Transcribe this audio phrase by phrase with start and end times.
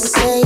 [0.00, 0.39] say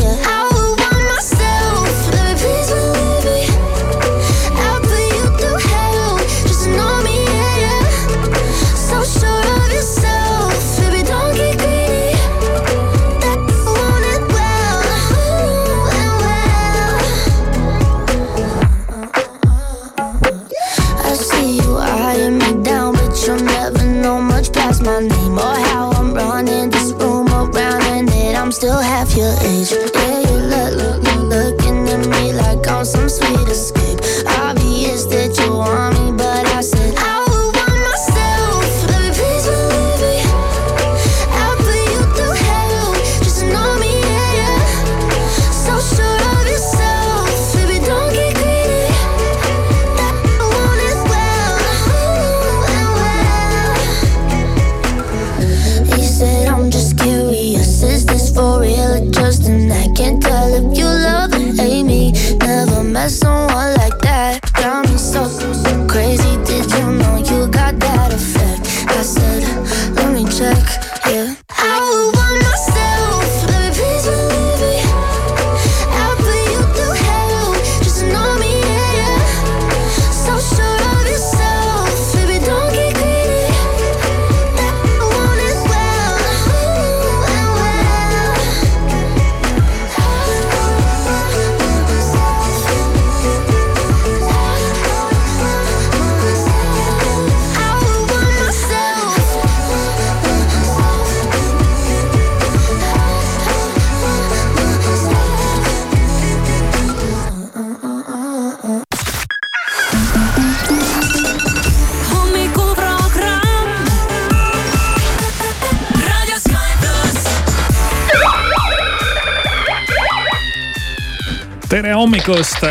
[121.74, 122.62] tere hommikust,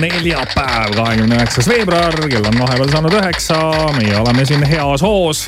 [0.00, 3.58] neljapäev, kahekümne üheksas veebruar, kell on vahepeal saanud üheksa,
[3.98, 5.42] meie oleme siin heas hoos.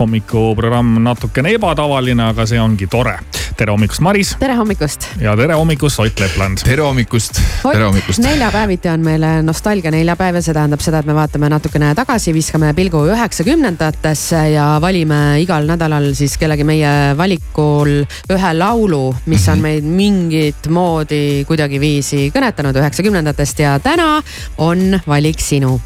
[0.00, 3.16] hommikuprogramm natukene ebatavaline, aga see ongi tore.
[3.56, 5.06] Tere hommikust, Maris tere hommikust.
[5.20, 6.62] ja tere hommikust, Ott Lepland.
[6.64, 8.22] tere hommikust, tere hommikust.
[8.22, 12.72] neljapäeviti on meil nostalgia neljapäev ja see tähendab seda, et me vaatame natukene tagasi, viskame
[12.74, 18.02] pilgu üheksakümnendatesse ja valime igal nädalal siis kellegi meie valikul
[18.32, 24.22] ühe laulu, mis on meid mingit moodi kuidagiviisi kõnetanud üheksakümnendatest ja täna
[24.58, 25.80] on valik sinu.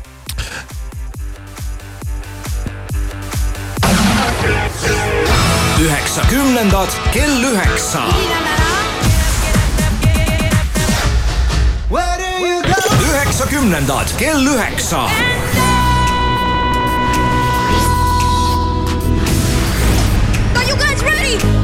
[6.16, 8.02] Üheksakümnendad kell üheksa.
[13.10, 14.98] üheksakümnendad kell üheksa.
[20.56, 21.55] Are you guys ready?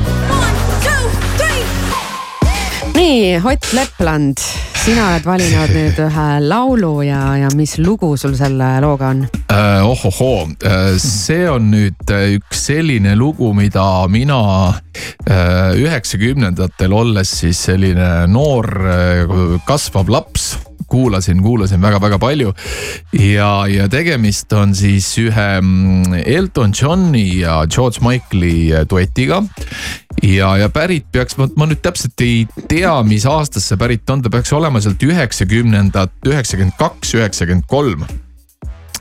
[2.94, 4.38] nii, Ott Lepland,
[4.84, 9.22] sina oled valinud nüüd ühe laulu ja, ja mis lugu sul selle looga on?
[9.52, 9.84] uh,.
[9.86, 14.40] ohohoo uh,, see on nüüd uh, üks selline lugu, mida mina
[15.22, 20.52] üheksakümnendatel olles siis selline noor uh, kasvav laps
[20.88, 22.52] kuulasin, kuulasin väga-väga palju
[23.18, 29.42] ja, ja tegemist on siis ühe mm, Elton Johni ja George Michael'i äh, duetiga.
[30.22, 34.32] ja, ja pärit peaks, ma nüüd täpselt ei tea, mis aastast see pärit on, ta
[34.32, 38.06] peaks olema sealt üheksakümnendat, üheksakümmend kaks, üheksakümmend kolm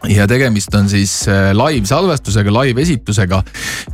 [0.10, 3.44] ja tegemist on siis äh, live salvestusega, live esitusega,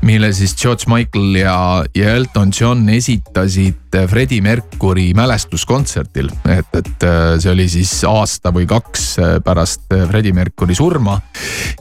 [0.08, 1.58] mille siis George Michael ja,
[1.96, 6.30] ja Elton John esitasid Freddie Mercury mälestuskontserdil.
[6.50, 11.18] et, et äh, see oli siis aasta või kaks äh, pärast äh, Freddie Mercury surma.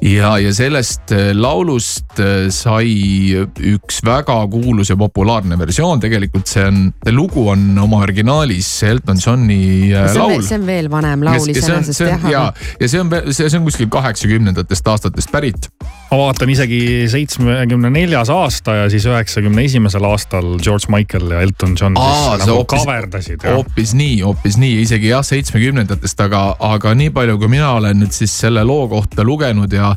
[0.03, 2.19] ja, ja sellest laulust
[2.53, 6.81] sai üks väga kuulus ja populaarne versioon, tegelikult see on,
[7.13, 11.43] lugu on oma originaalis Elton Johni see on, laul see on veel vanem laul ja
[11.43, 12.45] see on, iseenesest see jah ja,
[12.81, 15.71] ja see on, see, see on kuskil kaheksakümnendatest aastatest pärit.
[16.11, 16.81] ma vaatan isegi
[17.13, 22.47] seitsmekümne neljas aasta ja siis üheksakümne esimesel aastal George Michael ja Elton John Aa, see
[22.47, 26.43] nagu hoopis- kaverdasid hoopis nii, hoopis nii, isegi jah, seitsmekümnendatest, aga,
[26.73, 29.93] aga nii palju, kui mina olen nüüd siis selle loo kohta lugenud ja,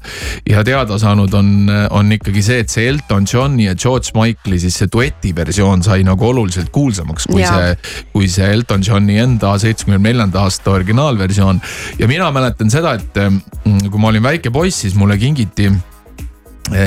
[0.50, 1.51] ja teada saanud, on,
[1.95, 6.03] on ikkagi see, et see Elton Johni ja George Michael'i siis see dueti versioon sai
[6.07, 7.56] nagu oluliselt kuulsamaks, kui Jaa.
[7.56, 11.62] see, kui see Elton Johni enda seitsmekümne neljanda aasta originaalversioon.
[12.00, 15.69] ja mina mäletan seda, et mm, kui ma olin väike poiss, siis mulle kingiti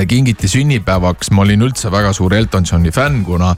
[0.07, 3.55] kingiti sünnipäevaks, ma olin üldse väga suur Elton Johni fänn, kuna,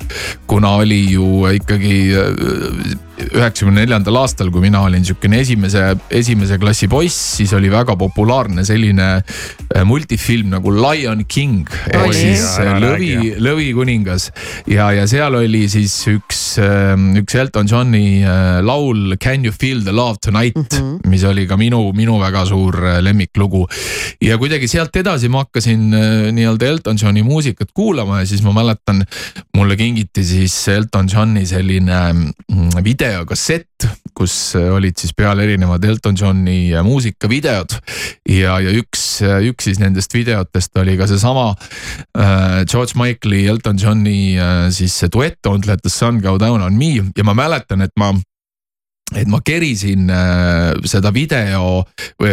[0.48, 5.84] kuna oli ju ikkagi eh, üheksakümne neljandal aastal, kui mina olin sihukene esimese,
[6.14, 12.44] esimese klassi poiss, siis oli väga populaarne selline äh, multifilm nagu Lion King ehk siis
[12.62, 14.30] äh, lõvi lõvikuningas.
[14.72, 16.42] ja, ja seal oli siis üks,
[17.22, 21.10] üks Elton Johni äh, laul Can you feel the love tonight mm, -hmm.
[21.10, 23.66] mis oli ka minu, minu väga suur lemmiklugu.
[24.22, 25.90] ja kuidagi sealt edasi ma hakkasin
[26.36, 29.06] nii-öelda Elton Johni muusikat kuulama ja siis ma mäletan,
[29.56, 32.70] mulle kingiti siis Elton Johni selline mm,
[33.06, 33.86] videokassett,
[34.18, 37.78] kus äh, olid siis peal erinevad Elton Johni äh, muusikavideod.
[38.30, 44.38] ja, ja üks, üks siis nendest videotest oli ka seesama äh, George Michael'i, Elton Johni
[44.40, 47.86] äh, siis see duett Don't let the sun go down on me ja ma mäletan,
[47.86, 48.14] et ma
[49.14, 51.84] et ma kerisin äh, seda video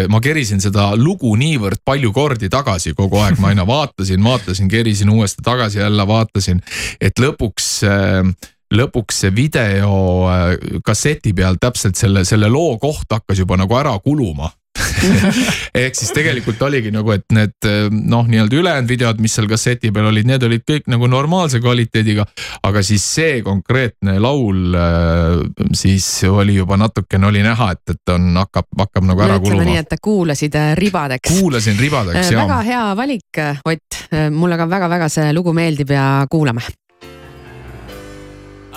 [0.09, 5.13] ma kerisin seda lugu niivõrd palju kordi tagasi kogu aeg, ma aina vaatasin, vaatasin, kerisin
[5.13, 6.63] uuesti tagasi, jälle vaatasin,
[6.97, 9.93] et lõpuks äh, lõpuks see video
[10.31, 14.51] äh, kasseti peal täpselt selle, selle loo koht hakkas juba nagu ära kuluma
[15.83, 19.91] ehk siis tegelikult oligi nagu, et need äh, noh, nii-öelda ülejäänud videod, mis seal kasseti
[19.95, 22.25] peal olid, need olid kõik nagu normaalse kvaliteediga.
[22.65, 25.43] aga siis see konkreetne laul äh,
[25.77, 29.77] siis oli juba natukene oli näha, et, et on, hakkab, hakkab nagu ära ütleme nii,
[29.77, 29.87] kuluma.
[29.87, 31.33] et kuulasid äh, ribadeks.
[31.33, 33.99] kuulasin ribadeks väga ja hea valik, Ott,
[34.33, 36.65] mulle ka väga-väga see lugu meeldib ja kuulame.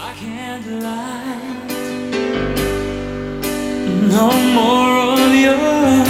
[0.07, 1.41] I can't lie.
[4.15, 6.05] No more of your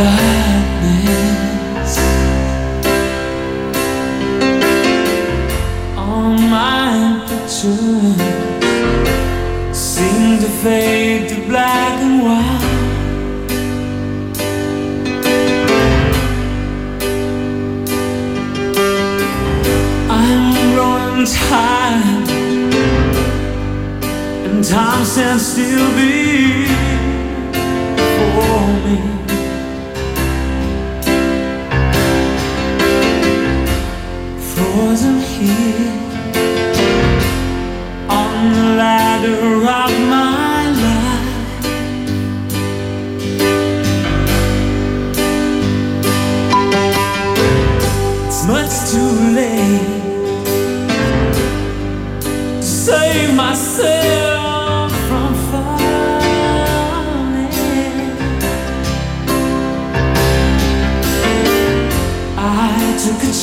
[0.00, 1.92] darkness.
[5.96, 6.90] All my
[7.28, 8.20] pictures
[9.76, 12.70] seem to fade to black and white.
[20.10, 20.42] I'm
[20.74, 22.11] growing tired,
[24.62, 25.88] and time stands still
[27.96, 28.98] before me.
[34.54, 35.92] Frozen here
[38.08, 39.42] on the ladder
[39.80, 41.66] of my life.
[48.26, 50.02] It's much too late
[52.60, 54.21] to save myself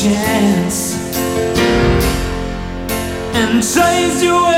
[0.02, 0.96] chance
[3.36, 4.49] and chase you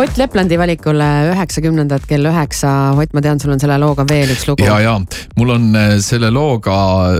[0.00, 2.70] Ott Leplandi valikule üheksakümnendad kell üheksa.
[2.96, 4.64] Ott, ma tean, sul on selle looga veel üks lugu.
[4.64, 4.94] ja, ja
[5.36, 6.76] mul on äh, selle looga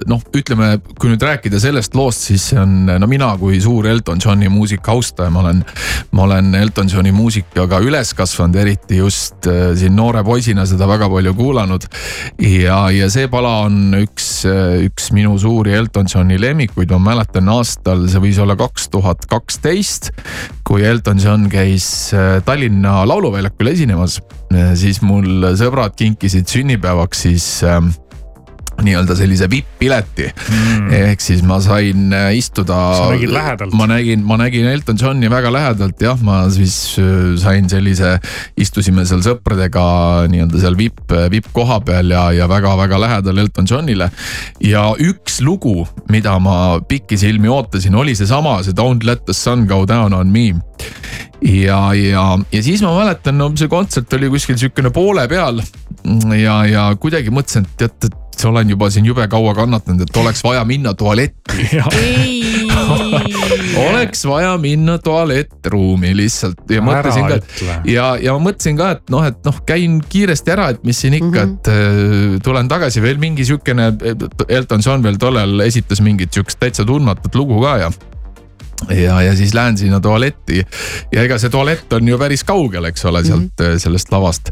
[0.09, 4.23] noh, ütleme, kui nüüd rääkida sellest loost, siis see on no mina kui suur Elton
[4.25, 5.61] Johni muusika austaja, ma olen,
[6.17, 11.11] ma olen Elton Johni muusikaga üles kasvanud, eriti just äh, siin noore poisina seda väga
[11.13, 11.85] palju kuulanud.
[12.41, 17.53] ja, ja see pala on üks, äh, üks minu suuri Elton Johni lemmikuid, ma mäletan
[17.53, 20.15] aastal, see võis olla kaks tuhat kaksteist,
[20.65, 22.09] kui Elton John käis
[22.47, 24.21] Tallinna Tallinna Lauluväljakul esinemas,
[24.79, 27.81] siis mul sõbrad kinkisid sünnipäevaks siis äh,
[28.85, 30.91] nii-öelda sellise vipp-pileti mm..
[31.11, 32.79] ehk siis ma sain äh, istuda.
[32.97, 33.75] sa nägid lähedalt?
[33.79, 38.17] ma nägin, ma nägin Elton Johni väga lähedalt jah, ma siis äh, sain sellise,
[38.61, 39.85] istusime seal sõpradega
[40.33, 44.11] nii-öelda seal vipp, vipp-koha peal ja, ja väga-väga lähedal Elton Johnile.
[44.65, 49.85] ja üks lugu, mida ma pikisilmi ootasin, oli seesama, see Don't let the sun go
[49.89, 50.51] down on me
[51.43, 55.63] ja, ja, ja siis ma mäletan, no see kontsert oli kuskil sihukene poole peal.
[56.37, 60.45] ja, ja kuidagi mõtlesin, et tead, et olen juba siin jube kaua kannatanud, et oleks
[60.45, 61.69] vaja minna tualetti.
[63.91, 66.63] Oleks vaja minna tualettruumi lihtsalt.
[66.71, 70.55] Ja mõtlesin ka, et ja, ja ma mõtlesin ka, et noh, et noh, käin kiiresti
[70.55, 71.59] ära, et mis siin ikka mm, -hmm.
[71.59, 73.03] et äh, tulen tagasi.
[73.03, 73.93] Veel mingi sihukene,
[74.49, 77.91] Elton John veel tollal esitas mingit sihukest täitsa tundmatut lugu ka ja
[78.89, 80.65] ja, ja siis lähen sinna tualetti.
[81.13, 83.79] Ja ega see tualett on ju päris kaugel, eks ole, sealt mm -hmm.
[83.79, 84.51] sellest lavast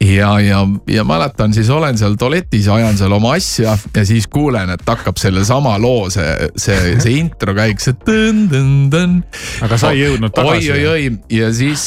[0.00, 4.70] ja, ja, ja mäletan, siis olen seal tualetis, ajan seal oma asja ja siis kuulen,
[4.74, 9.20] et hakkab sellesama loo see, see, see intro käik, see tõn-tõn-tõn.
[9.64, 10.72] aga sa ei jõudnud tagasi?
[10.74, 11.86] oi-oi-oi ja siis,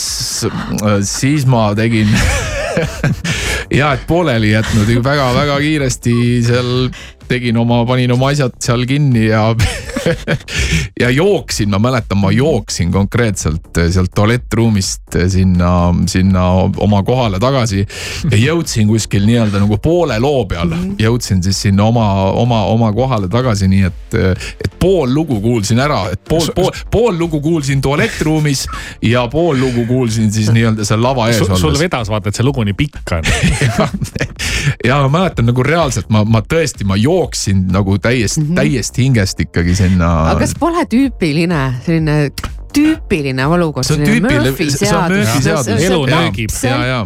[1.11, 2.09] siis ma tegin
[3.71, 6.15] ja, et pooleli jätnud väga-väga kiiresti
[6.47, 6.89] seal
[7.29, 9.43] tegin oma, panin oma asjad seal kinni ja
[11.03, 16.45] ja jooksin, ma mäletan, ma jooksin konkreetselt sealt tualettruumist sinna, sinna
[16.77, 17.85] oma kohale tagasi.
[18.31, 20.95] ja jõudsin kuskil nii-öelda nagu poole loo peal, mhm.
[20.99, 24.17] jõudsin siis sinna oma, oma, oma kohale tagasi, nii et,
[24.65, 28.65] et pool lugu kuulsin ära, et pool, pool, pool lugu kuulsin tualettruumis
[29.05, 31.61] ja pool lugu kuulsin siis nii-öelda seal lava ees olles.
[31.61, 33.18] sul vedas vaata, et see lugu nii pikk
[33.79, 33.99] on
[34.87, 38.61] ja ma mäletan nagu reaalselt ma, ma tõesti, ma jooksin nagu täiesti mm, -hmm.
[38.61, 40.13] täiesti hingest ikkagi sinna.
[40.31, 42.31] aga kas pole tüüpiline selline
[42.79, 43.87] tüüpiline olukord.
[43.87, 45.83] see on tüüpiline, see on Murphy seadus.
[45.85, 46.55] elu nöögib.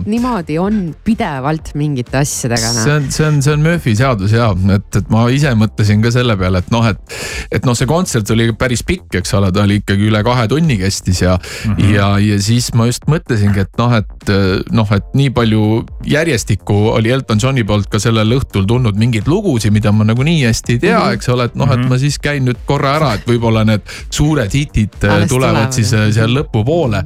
[0.06, 2.74] niimoodi on pidevalt mingite asjadega.
[2.78, 6.14] see on, see on, see on Murphy seadus ja, et, et ma ise mõtlesin ka
[6.14, 7.18] selle peale, et noh, et.
[7.54, 10.78] et noh, see kontsert oli päris pikk, eks ole, ta oli ikkagi üle kahe tunni
[10.82, 11.94] kestis ja mm, -hmm.
[11.96, 14.34] ja, ja siis ma just mõtlesingi, et noh, et
[14.74, 15.64] noh, et nii palju
[16.08, 20.44] järjestikku oli Elton Johni poolt ka sellel õhtul tulnud mingeid lugusid, mida ma nagu nii
[20.46, 21.20] hästi ei tea mm, -hmm.
[21.20, 21.90] eks ole, et noh, et mhm.
[21.90, 24.98] ma siis käin nüüd korra ära, et võib-olla need suured hitid
[25.30, 27.04] tulevad tulevad siis äh, seal lõpupoole.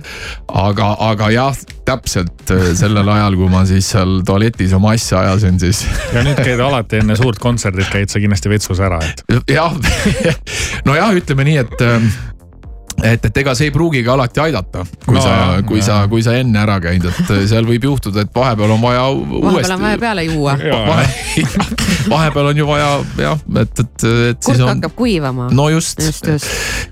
[0.47, 5.59] aga, aga jah, täpselt äh, sellel ajal, kui ma siis seal tualetis oma asja ajasin,
[5.59, 5.85] siis.
[6.15, 9.23] ja nüüd käid alati enne suurt kontserdit, käid sa kindlasti vetsus ära, et.
[9.51, 9.75] jah,
[10.87, 12.09] nojah, ütleme nii, et ähm,
[13.03, 15.33] et, et ega see ei pruugigi alati aidata, kui no, sa,
[15.67, 15.87] kui jah.
[15.87, 19.43] sa, kui sa enne ära käid, et seal võib juhtuda, et vahepeal on vaja uuesti.
[19.45, 20.57] vahepeal on vaja peale juua.
[22.13, 22.89] vahepeal on ju vaja
[23.21, 24.41] jah, et, et, et.
[24.45, 24.71] kurk on...
[24.73, 25.49] hakkab kuivama.
[25.53, 26.47] no just, just, just..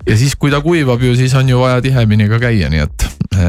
[0.06, 3.05] ja siis, kui ta kuivab ju, siis on ju vaja tihemini ka käia, nii et,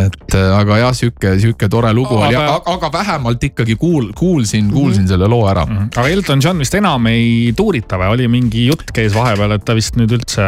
[0.07, 2.26] et aga jah, sihuke, sihuke tore lugu aga...
[2.29, 5.09] oli, aga vähemalt ikkagi kuul-, kuulsin, kuulsin mm -hmm.
[5.09, 5.76] selle loo ära mm.
[5.76, 5.99] -hmm.
[5.99, 9.75] aga Elton John vist enam ei tuurita või, oli mingi jutt käis vahepeal, et ta
[9.75, 10.43] vist nüüd üldse.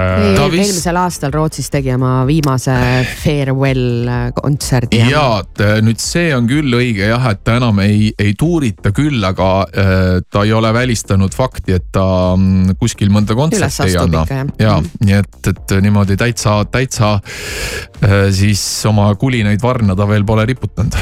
[0.51, 0.69] Vist...
[0.69, 2.75] eelmisel aastal Rootsis tegi tema viimase
[3.23, 5.01] farewell kontserdi.
[5.11, 8.93] ja, et äh, nüüd see on küll õige jah, et ta enam ei, ei tuurita
[8.95, 12.05] küll, aga äh, ta ei ole välistanud fakti, et ta
[12.37, 14.25] mm, kuskil mõnda kontserti ei anna.
[14.61, 20.45] ja, nii et, et niimoodi täitsa, täitsa äh, siis oma kulinaid varna ta veel pole
[20.47, 20.95] riputanud.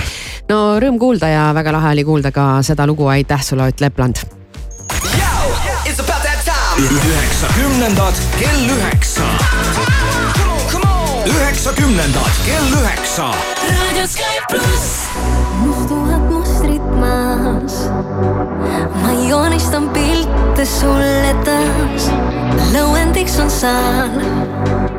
[0.49, 4.17] no rõõm kuulda ja väga lahe oli kuulda ka seda lugu Aitäh sulle, Ott Lepland
[6.77, 9.25] üheksakümnendad kell üheksa
[11.27, 13.31] üheksakümnendad kell üheksa.
[13.65, 15.09] raadio Sky pluss.
[15.65, 17.89] mustuvad mustrid maas.
[19.03, 22.11] ma joonistan pilte sulle taas.
[22.75, 24.21] lõuendiks on saal,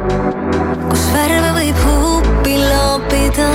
[0.07, 3.47] kus värve võib huupi loopida.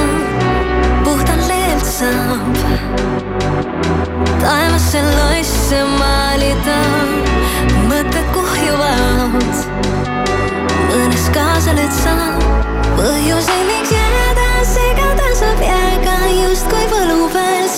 [1.04, 2.58] puhtalt leelt saab
[4.42, 6.78] taevasse loisse maalida.
[7.88, 9.52] mõtted kuhjuvad
[10.88, 12.42] mõnes kaasa nüüd saab
[12.98, 17.68] põhjuseid, miks jääda segada saab jääga justkui võlu peal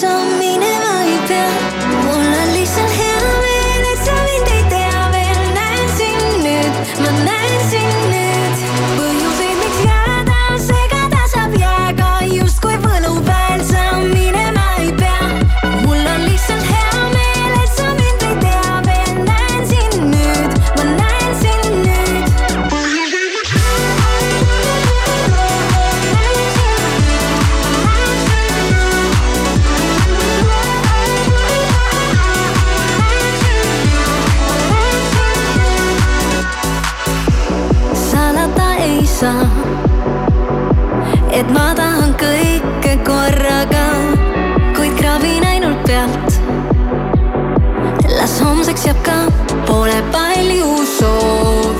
[39.15, 39.31] sa,
[41.31, 43.85] et ma tahan kõike korraga,
[44.75, 46.41] kuid kraabin ainult pealt.
[48.19, 49.19] las homseks jääb ka,
[49.71, 51.74] pole palju soovinud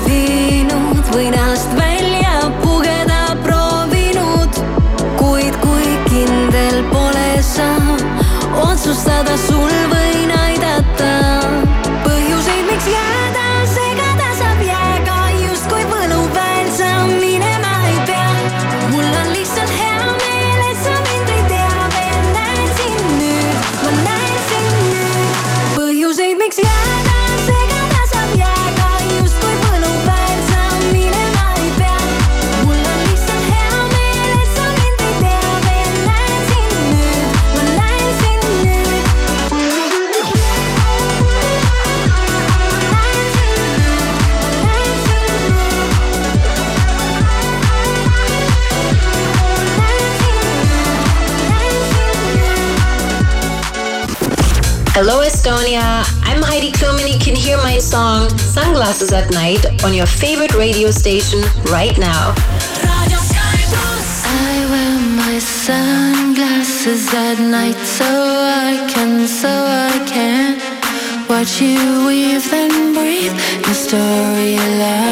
[55.45, 56.03] Estonia.
[56.23, 60.55] I'm Heidi Klum, and you can hear my song Sunglasses at Night on your favorite
[60.55, 62.33] radio station right now.
[64.25, 70.57] I wear my sunglasses at night so I can, so I can
[71.29, 75.04] watch you weave and breathe your storylines.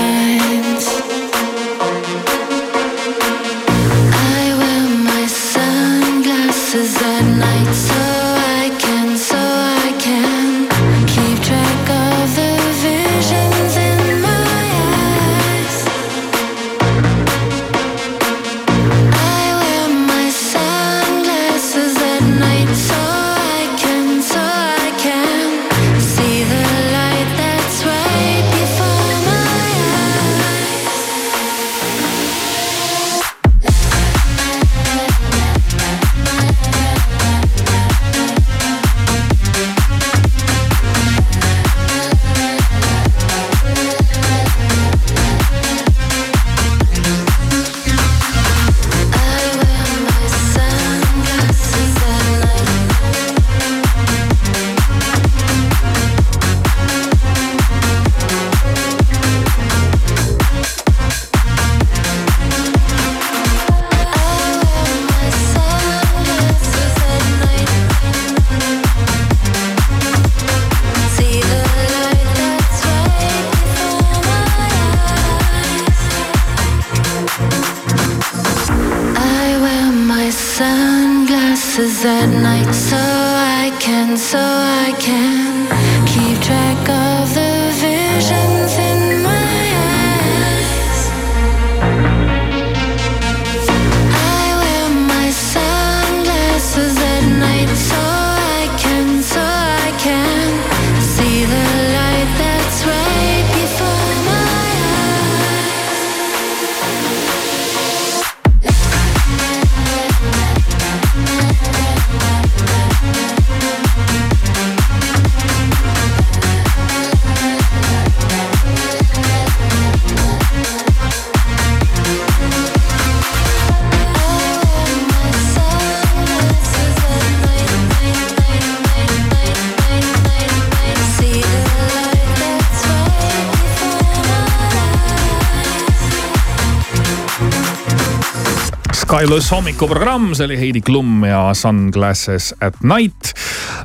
[139.14, 143.36] Skylus hommikuprogramm, see oli Heidi Klum ja Sunglasses at night.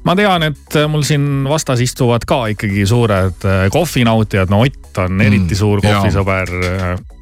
[0.04, 5.20] ma tean, et mul siin vastas istuvad ka ikkagi suured äh, kohvinautijad, no Ott on
[5.20, 6.00] eriti suur jaa.
[6.00, 6.54] kohvisõber.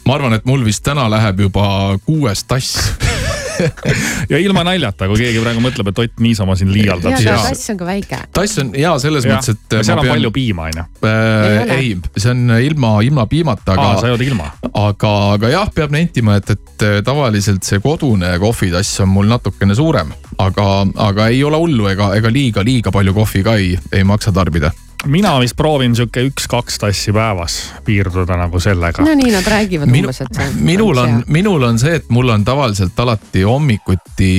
[0.06, 2.78] ma arvan, et mul vist täna läheb juba kuues tass.
[4.32, 7.16] ja ilma naljata, kui keegi praegu mõtleb, et Ott niisama siin liialdab.
[7.18, 8.20] ja, aga tass on ka väike.
[8.36, 9.76] tass on hea selles mõttes, et.
[9.88, 10.86] seal on palju piima, onju.
[11.08, 11.78] äh, ole.
[11.78, 14.50] ei, see on ilma, ilma piimata, aa, sa aga, jood ilma.
[14.72, 20.12] aga, aga jah, peab nentima, et, et tavaliselt see kodune kohvitass on mul natukene suurem,
[20.42, 20.70] aga,
[21.08, 24.72] aga ei ole hullu ega, ega liiga, liiga palju kohvi ka ei, ei maksa tarbida.
[25.04, 29.04] Mina vist proovin sihuke üks-kaks tassi päevas piirduda nagu sellega.
[29.04, 30.50] no nii nad räägivad minu umbes, et see.
[30.72, 34.32] minul on, minul on see, et mul on tavaliselt alati hommikuti,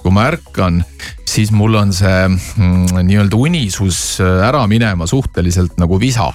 [0.00, 0.82] kui ma ärkan,
[1.26, 6.32] siis mul on see mm, nii-öelda unisus äh, ära minema suhteliselt nagu visa.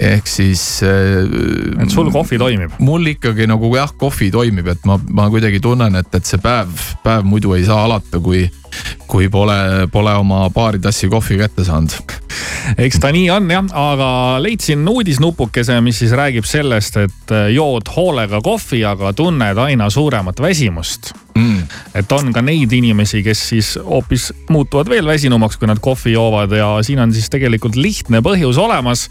[0.00, 0.80] ehk siis.
[0.82, 2.78] et sul kohvi toimib?
[2.78, 6.72] mul ikkagi nagu jah, kohvi toimib, et ma, ma kuidagi tunnen, et, et see päev,
[7.04, 8.46] päev muidu ei saa alata, kui
[9.10, 12.18] kui pole, pole oma paari tassi kohvi kätte saanud.
[12.78, 14.10] Eks ta nii on jah, aga
[14.42, 20.40] leidsin uudisnupukese, mis siis räägib sellest, et äh, jood hoolega kohvi, aga tunned aina suuremat
[20.42, 21.12] väsimust.
[21.30, 21.62] Mm..
[21.94, 26.52] et on ka neid inimesi, kes siis hoopis muutuvad veel väsinumaks, kui nad kohvi joovad
[26.58, 29.06] ja siin on siis tegelikult lihtne põhjus olemas.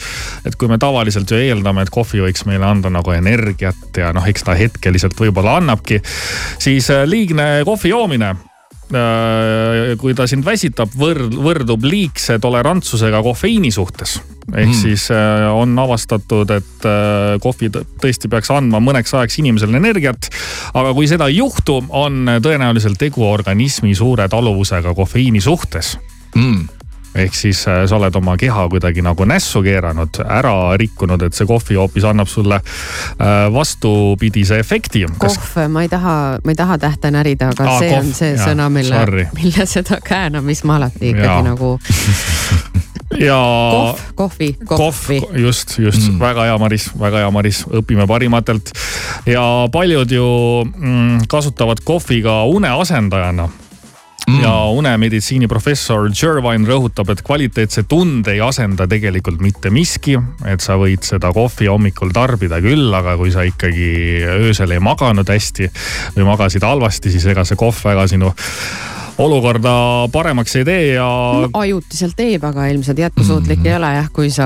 [0.46, 4.28] et kui me tavaliselt ju eeldame, et kohvi võiks meile anda nagu energiat ja noh,
[4.28, 6.02] eks ta hetkeliselt võib-olla annabki,
[6.60, 8.36] siis äh, liigne kohvi joomine
[8.90, 14.20] kui ta sind väsitab, võrd-, võrdub liigse tolerantsusega kofeiini suhtes.
[14.50, 14.78] ehk mm.
[14.80, 20.32] siis äh, on avastatud, et äh, kohvi tõesti peaks andma mõneks ajaks inimesele energiat.
[20.74, 25.98] aga kui seda ei juhtu, on tõenäoliselt tegu organismi suure taluvusega kofeiini suhtes
[26.36, 26.79] mm
[27.16, 31.48] ehk siis äh, sa oled oma keha kuidagi nagu nässu keeranud, ära rikkunud, et see
[31.50, 35.06] kohvi hoopis annab sulle äh, vastupidise efekti.
[35.18, 38.34] kohv, ma ei taha, ma ei taha tähte närida, aga Aa, see kohv, on see
[38.36, 39.06] ja, sõna, mille,
[39.40, 41.42] mille seda käänamist ma alati ikkagi ja.
[41.46, 41.72] nagu
[43.30, 43.40] ja.
[43.74, 45.22] kohv, kohvi, kohvi.
[45.42, 46.20] just, just mm.
[46.20, 48.72] väga hea, Maris, väga hea, Maris, õpime parimatelt.
[49.26, 50.28] ja paljud ju
[50.76, 53.50] mm, kasutavad kohvi ka une asendajana
[54.30, 54.44] mm.
[54.44, 60.18] ja unemeditsiini professor Jervine rõhutab, et kvaliteetse tunde ei asenda tegelikult mitte miski.
[60.46, 63.90] et sa võid seda kohvi hommikul tarbida küll, aga kui sa ikkagi
[64.50, 65.70] öösel ei maganud hästi
[66.18, 68.34] või magasid halvasti, siis ega see kohv väga sinu
[69.20, 69.72] olukorda
[70.12, 71.08] paremaks ei tee ja.
[71.54, 74.46] ajutiselt teeb, aga ilmselt jätkusuutlik mm ei ole jah, kui sa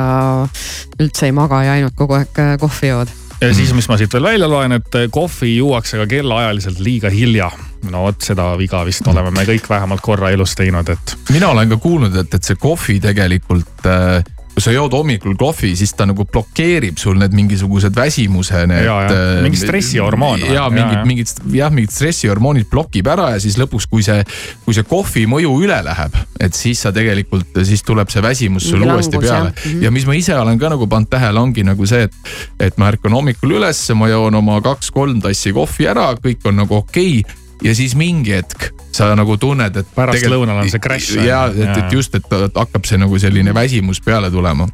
[0.99, 3.11] üldse ei maga ja ainult kogu aeg äh, kohvi jood.
[3.41, 7.51] Ja siis, mis ma siit veel välja loen, et kohvi juuakse ka kellaajaliselt liiga hilja
[7.91, 11.17] no vot seda viga vist oleme me kõik vähemalt korra elus teinud, et.
[11.33, 15.71] mina olen ka kuulnud, et, et see kohvi tegelikult äh, kui sa jood hommikul kohvi,
[15.77, 18.85] siis ta nagu blokeerib sul need mingisugused väsimuse need.
[18.85, 20.43] Äh, mingi stressihormoon.
[20.45, 24.21] ja mingid, mingid jah, mingid stressihormoonid blokib ära ja siis lõpuks, kui see,
[24.65, 28.85] kui see kohvi mõju üle läheb, et siis sa tegelikult, siis tuleb see väsimus sul
[28.85, 29.49] uuesti peale.
[29.49, 29.83] Mm -hmm.
[29.83, 32.13] ja mis ma ise olen ka nagu pannud tähele, ongi nagu see, et,
[32.59, 36.75] et ma ärkan hommikul üles, ma joon oma kaks-kolm tassi kohvi ära, kõik on nagu
[36.75, 39.87] okei okay ja siis mingi hetk sa nagu tunned, et.
[39.95, 41.17] pärastlõunal on see crash.
[41.17, 44.67] ja, et, et just, et hakkab see nagu selline väsimus peale tulema.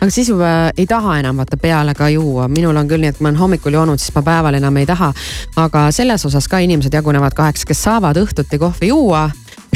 [0.00, 3.20] aga siis juba ei taha enam vaata peale ka juua, minul on küll nii, et
[3.20, 5.12] ma olen hommikul joonud, siis ma päeval enam ei taha.
[5.56, 9.28] aga selles osas ka inimesed jagunevad kaheks, kes saavad õhtuti kohvi juua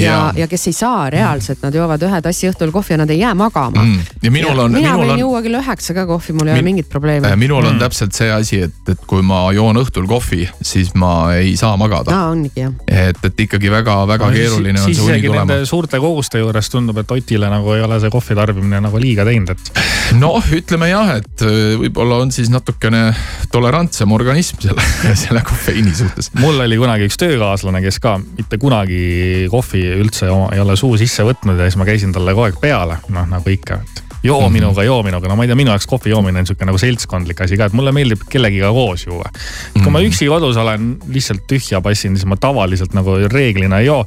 [0.04, 3.20] ja, ja kes ei saa reaalselt, nad joovad ühe tassi õhtul kohvi ja nad ei
[3.20, 4.16] jää magama mm..
[4.22, 4.74] ja minul on.
[4.74, 5.22] mina võin on...
[5.22, 7.26] juua kell üheksa ka kohvi, mul ei ole mingit probleemi.
[7.28, 7.82] Äh, minul on mm.
[7.84, 12.14] täpselt see asi, et, et kui ma joon õhtul kohvi, siis ma ei saa magada.
[12.16, 12.74] aa, ongi jah.
[12.86, 15.58] et, et ikkagi väga-väga no, keeruline siis, on see uni tulema.
[15.68, 19.54] suurte koguste juures tundub, et Otile nagu ei ole see kohvi tarbimine nagu liiga teinud,
[19.54, 19.72] et.
[20.20, 23.10] noh, ütleme jah, et äh, võib-olla on siis natukene
[23.52, 24.86] tolerantsem organism selle,
[25.24, 26.30] selle kofeiini suhtes.
[26.40, 31.24] mul oli kunagi üks töökaaslane, kes ka mitte kunagi kohvi üldse ei ole suu sisse
[31.26, 34.52] võtnud ja siis ma käisin talle kogu aeg peale, noh nagu ikka, et joo mhm.
[34.52, 37.40] minuga, joo minuga, no ma ei tea, minu jaoks kohvi joomine on sihuke nagu seltskondlik
[37.40, 39.30] asi ka, et mulle meeldib kellegiga koos juua.
[39.72, 40.08] kui ma mhm.
[40.10, 44.02] üksi kodus olen, lihtsalt tühja passin, siis ma tavaliselt nagu reeglina ei joo.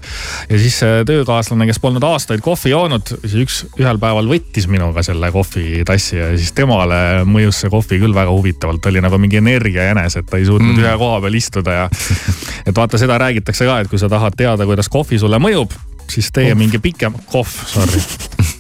[0.50, 5.32] ja siis töökaaslane, kes polnud aastaid kohvi joonud, siis üks, ühel päeval võttis minuga selle
[5.34, 10.30] kohvitassi ja siis temale mõjus see kohvi küll väga huvitavalt, oli nagu mingi energiajänes, et
[10.30, 10.86] ta ei suutnud mm.
[10.86, 11.90] ühe koha peal istuda ja.
[12.68, 15.74] et vaata, seda räägitakse ka, et kui sa tahad teada, kuidas kohvi sulle mõjub,
[16.12, 18.52] siis tee mingi pikem, kohv, sorry mm..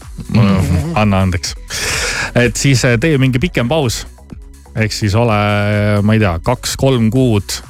[0.95, 1.55] anna andeks.
[2.36, 4.05] et siis eh, tee mingi pikem paus.
[4.75, 5.38] ehk siis ole,
[6.01, 7.62] ma ei tea, kaks-kolm kuud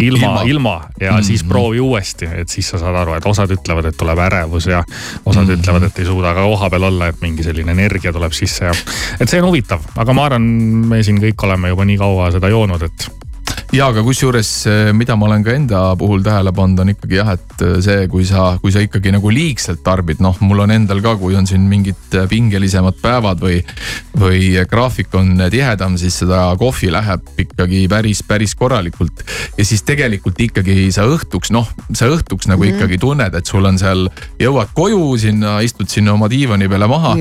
[0.00, 1.22] ilma, ilma, ilma ja mm -hmm.
[1.22, 4.84] siis proovi uuesti, et siis sa saad aru, et osad ütlevad, et tuleb ärevus ja
[5.26, 5.58] osad mm -hmm.
[5.58, 8.72] ütlevad, et ei suuda ka koha peal olla, et mingi selline energia tuleb sisse ja.
[9.20, 10.42] et see on huvitav, aga ma arvan,
[10.92, 13.10] me siin kõik oleme juba nii kaua seda joonud, et
[13.70, 17.32] ja aga kusjuures, eh, mida ma olen ka enda puhul tähele pannud, on ikkagi jah,
[17.36, 21.02] et eh, see, kui sa, kui sa ikkagi nagu liigselt tarbid, noh, mul on endal
[21.04, 23.60] ka, kui on siin mingid eh, pingelisemad päevad või,
[24.18, 29.22] või graafik on tihedam, siis seda kohvi läheb ikkagi päris, päris korralikult.
[29.58, 32.76] ja siis tegelikult ikkagi sa õhtuks, noh, sa õhtuks nagu mm -hmm.
[32.80, 34.08] ikkagi tunned, et sul on seal,
[34.40, 37.16] jõuad koju sinna, istud sinna oma diivani peale maha.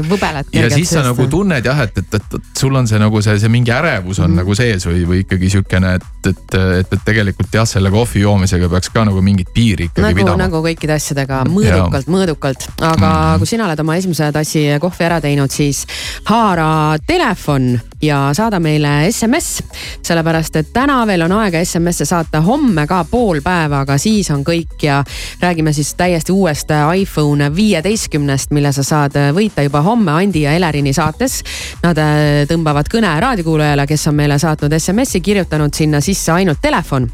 [0.53, 3.37] ja siis sa nagu tunned jah, et, et, et, et sul on see nagu see,
[3.39, 4.37] see mingi ärevus on mm -hmm.
[4.41, 8.23] nagu sees või, või ikkagi sihukene, et, et et, et, et tegelikult jah, selle kohvi
[8.23, 10.39] joomisega peaks ka nagu mingit piiri ikkagi nagu, pidama.
[10.45, 12.67] nagu kõikide asjadega mõõdukalt, mõõdukalt.
[12.79, 13.41] aga mm.
[13.41, 15.85] kui sina oled oma esimese tassi kohvi ära teinud, siis
[16.29, 19.63] haara telefon ja saada meile SMS.
[20.01, 24.43] sellepärast, et täna veel on aega SMS-e saata, homme ka pool päeva, aga siis on
[24.47, 25.01] kõik ja
[25.41, 30.93] räägime siis täiesti uuest iPhone viieteistkümnest, mille sa saad võita juba homme Andi ja Elerini
[30.95, 31.41] saates.
[31.83, 36.61] Nad äh, tõmbavad kõne raadiokuulajale, kes on meile saatnud SMS-i, kirjutanud sinna sisse antakse ainult
[36.61, 37.09] telefon.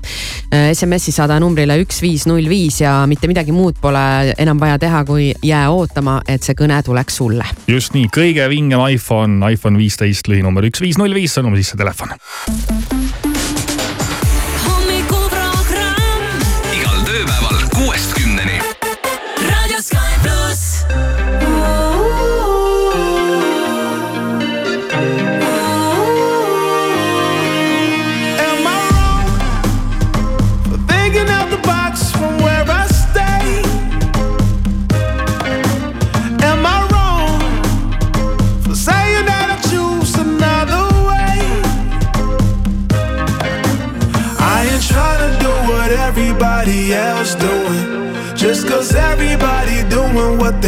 [0.53, 4.77] Äh, SMS-i saada numbrile üks, viis, null, viis ja mitte midagi muud pole enam vaja
[4.81, 7.45] teha, kui jää ootama, et see kõne tuleks sulle.
[7.67, 12.15] just nii, kõige vingem iPhone, iPhone viisteist lühinumber üks, viis, null, viis, sõnum sisse telefon.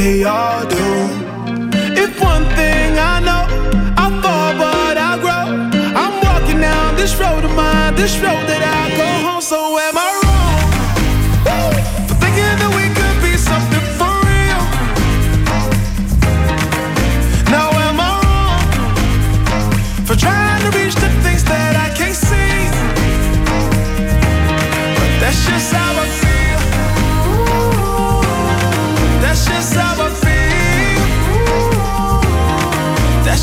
[0.07, 0.76] chaotic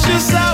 [0.06, 0.53] Just hour.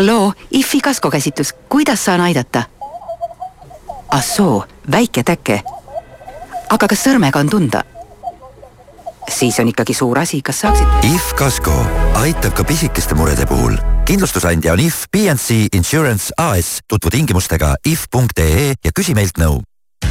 [0.00, 2.62] halloo, IFFi kaskokäsitlus, kuidas saan aidata?
[4.10, 5.60] ah soo, väike täke.
[6.70, 7.82] aga kas sõrmega on tunda?
[9.28, 10.86] siis on ikkagi suur asi, kas saaksid?
[11.14, 11.74] IF Kasko
[12.14, 13.76] aitab ka pisikeste murede puhul.
[14.04, 16.78] kindlustusandja on IF PNC Insurance AS.
[16.88, 19.60] tutvu tingimustega if.ee ja küsi meilt nõu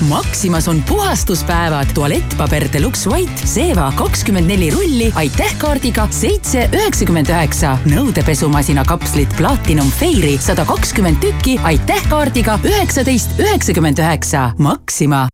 [0.07, 7.77] Maximas on puhastuspäevad, tualettpaber Deluxe White, seeva kakskümmend neli rulli, aitäh kaardiga seitse üheksakümmend üheksa.
[7.85, 14.51] nõudepesumasina kapslid Platinum Fairy sada kakskümmend tükki, aitäh kaardiga üheksateist üheksakümmend üheksa.
[14.57, 15.27] Maxima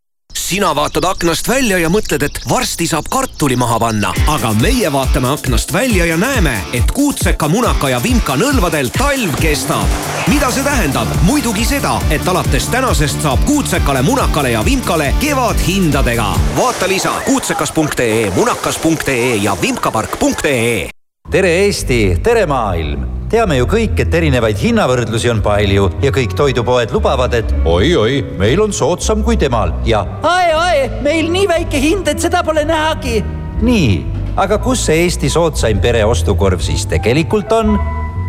[0.45, 4.11] sina vaatad aknast välja ja mõtled, et varsti saab kartuli maha panna.
[4.29, 9.89] aga meie vaatame aknast välja ja näeme, et kuutseka, munaka ja vimka nõlvadel talv kestab.
[10.27, 11.09] mida see tähendab?
[11.25, 16.29] muidugi seda, et alates tänasest saab kuutsekale, munakale ja vimkale kevadhindadega.
[16.57, 20.89] vaata lisa kuutsekas.ee, munakas.ee ja vimkapark.ee
[21.31, 26.93] tere Eesti, tere maailm teame ju kõik, et erinevaid hinnavõrdlusi on palju ja kõik toidupoed
[26.95, 32.21] lubavad, et oi-oi, meil on soodsam kui temal ja ai-ai, meil nii väike hind, et
[32.21, 33.23] seda pole nähagi.
[33.65, 33.89] nii,
[34.37, 37.77] aga kus see Eesti soodsaim pereostukorv siis tegelikult on?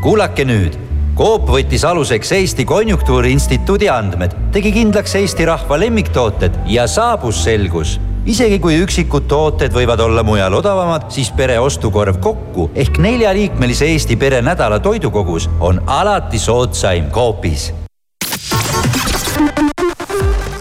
[0.04, 0.76] kuulake nüüd
[1.16, 7.94] Coop võttis aluseks Eesti Konjunktuuriinstituudi andmed, tegi kindlaks Eesti rahva lemmiktooted ja saabus selgus.
[8.27, 14.17] Isegi kui üksikud tooted võivad olla mujal odavamad, siis pere ostukorv kokku ehk neljaliikmelise Eesti
[14.21, 17.73] pere nädala toidukogus on alati soodsaim Coopis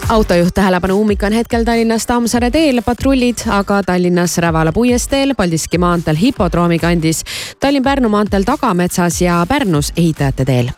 [0.08, 6.16] autojuht tähelepanu, ummik on hetkel Tallinnas Tammsaare teel, patrullid aga Tallinnas Rävala puiesteel, Paldiski maanteel
[6.20, 7.24] hipodroomi kandis,
[7.60, 10.70] Tallinn-Pärnu maanteel Tagametsas ja Pärnus ehitajate teel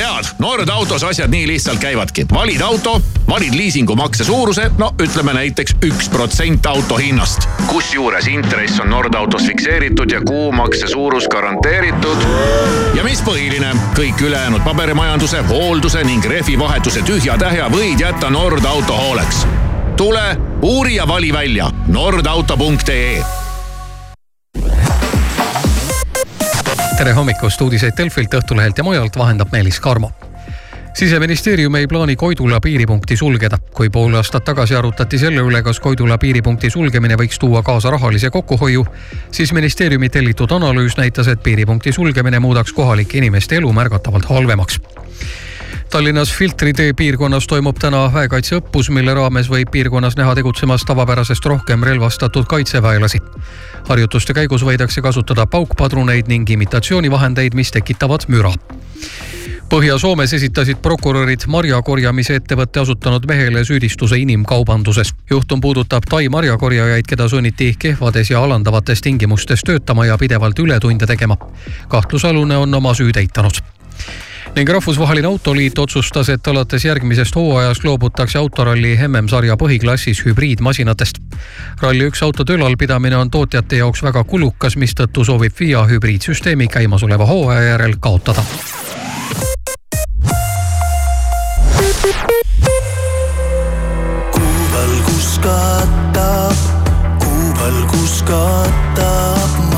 [0.00, 2.26] tead, Nord autos asjad nii lihtsalt käivadki.
[2.32, 7.48] valid auto, valid liisingumakse suuruse, no ütleme näiteks üks protsent auto hinnast.
[7.66, 12.16] kusjuures intress on Nord autos fikseeritud ja kuumakse suurus garanteeritud.
[12.94, 19.46] ja mis põhiline, kõik ülejäänud paberimajanduse, hoolduse ning rehvivahetuse tühja-tähja võid jätta Nord auto hooleks.
[19.96, 23.40] tule, uuri ja vali välja nordauto.ee
[27.00, 30.10] tere hommikust, uudiseid Delfilt, Õhtulehelt ja mujalt vahendab Meelis Karmo
[30.94, 33.58] siseministeerium ei plaani Koidula piiripunkti sulgeda.
[33.74, 38.30] kui pool aastat tagasi arutati selle üle, kas Koidula piiripunkti sulgemine võiks tuua kaasa rahalise
[38.30, 38.84] kokkuhoiu,
[39.32, 44.80] siis ministeeriumi tellitud analüüs näitas, et piiripunkti sulgemine muudaks kohalike inimeste elu märgatavalt halvemaks
[45.90, 51.82] Tallinnas Filtri tee piirkonnas toimub täna väekaitseõppus, mille raames võib piirkonnas näha tegutsemas tavapärasest rohkem
[51.82, 53.18] relvastatud kaitseväelasi.
[53.88, 58.52] harjutuste käigus võidakse kasutada paukpadruneid ning imitatsioonivahendeid, mis tekitavad müra.
[59.70, 65.14] Põhja-Soomes esitasid prokurörid marjakorjamise ettevõtte asutanud mehele süüdistuse inimkaubanduses.
[65.30, 71.36] juhtum puudutab Tai marjakorjajaid, keda sunniti kehvades ja alandavates tingimustes töötama ja pidevalt ületunde tegema.
[71.88, 73.62] kahtlusalune on oma süüd eitanud
[74.54, 81.18] ning Rahvusvaheline Autoliit otsustas, et alates järgmisest hooajast loobutakse autoralli MM-sarja põhiklassis hübriidmasinatest.
[81.80, 87.62] ralli üks autode ülalpidamine on tootjate jaoks väga kulukas, mistõttu soovib FIA hübriidsüsteemi käimasoleva hooaja
[87.62, 88.44] järel kaotada.
[94.32, 95.38] kuu valgus
[98.26, 99.69] katab, kuu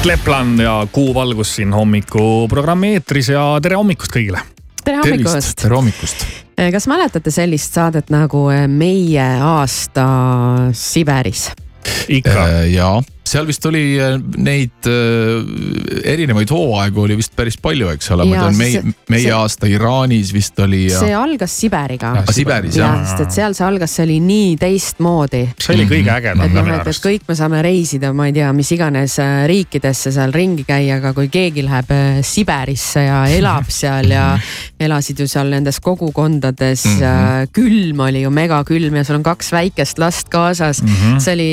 [0.00, 4.40] Ott Lepland ja Kuu valgus siin hommikuprogrammi eetris ja tere hommikust kõigile.
[4.84, 5.52] tere hommikust.
[5.60, 6.24] tere hommikust.
[6.72, 10.06] kas mäletate sellist saadet nagu Meie aasta
[10.72, 11.50] Siberis?
[12.08, 12.46] ikka.
[12.72, 18.26] ja seal vist oli äh, neid äh, erinevaid hooaegu oli vist päris palju, eks ole,
[18.26, 20.98] ma tean meie, meie see, aasta Iraanis vist oli ja....
[20.98, 22.12] see algas Siberiga.
[22.34, 23.04] Siberis jah ja,?
[23.06, 25.42] sest et seal see algas, see oli nii teistmoodi.
[25.54, 27.04] see oli kõige ägedam minu noh, arust.
[27.04, 31.14] kõik me saame reisida, ma ei tea, mis iganes äh, riikidesse seal ringi käia, aga
[31.16, 31.94] kui keegi läheb
[32.26, 34.26] Siberisse ja elab seal ja
[34.80, 36.98] elasid ju seal nendes kogukondades mm.
[36.98, 37.52] -hmm.
[37.54, 40.88] külm oli ju megakülm ja sul on kaks väikest last kaasas mm.
[40.88, 41.20] -hmm.
[41.20, 41.52] see oli